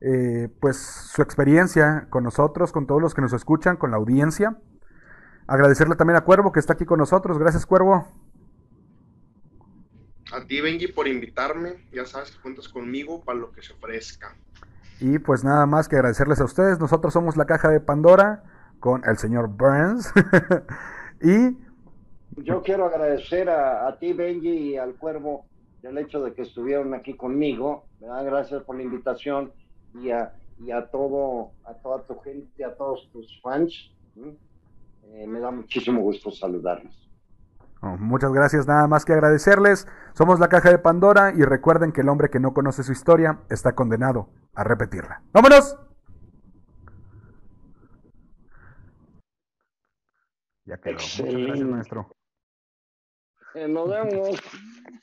[0.00, 4.58] eh, pues su experiencia con nosotros, con todos los que nos escuchan, con la audiencia.
[5.46, 7.38] Agradecerle también a Cuervo que está aquí con nosotros.
[7.38, 8.06] Gracias, Cuervo
[10.34, 11.76] a ti, Benji, por invitarme.
[11.92, 14.36] Ya sabes que cuentas conmigo para lo que se ofrezca.
[15.00, 16.78] Y pues nada más que agradecerles a ustedes.
[16.80, 18.42] Nosotros somos la caja de Pandora
[18.80, 20.12] con el señor Burns.
[21.20, 21.63] y.
[22.36, 25.46] Yo quiero agradecer a, ti, Benji, y al Cuervo
[25.82, 27.84] el hecho de que estuvieron aquí conmigo.
[28.00, 29.52] Gracias por la invitación
[29.94, 33.92] y a, y a, todo, a toda tu gente, a todos tus fans.
[34.16, 37.04] Eh, me da muchísimo gusto saludarlos
[37.98, 39.86] muchas gracias, nada más que agradecerles.
[40.14, 43.40] Somos la caja de Pandora y recuerden que el hombre que no conoce su historia
[43.50, 45.22] está condenado a repetirla.
[45.32, 45.76] ¡Vámonos!
[50.64, 50.94] Ya quedó.
[50.94, 52.08] Muchas gracias, maestro.
[53.54, 54.40] Eh, nos vemos.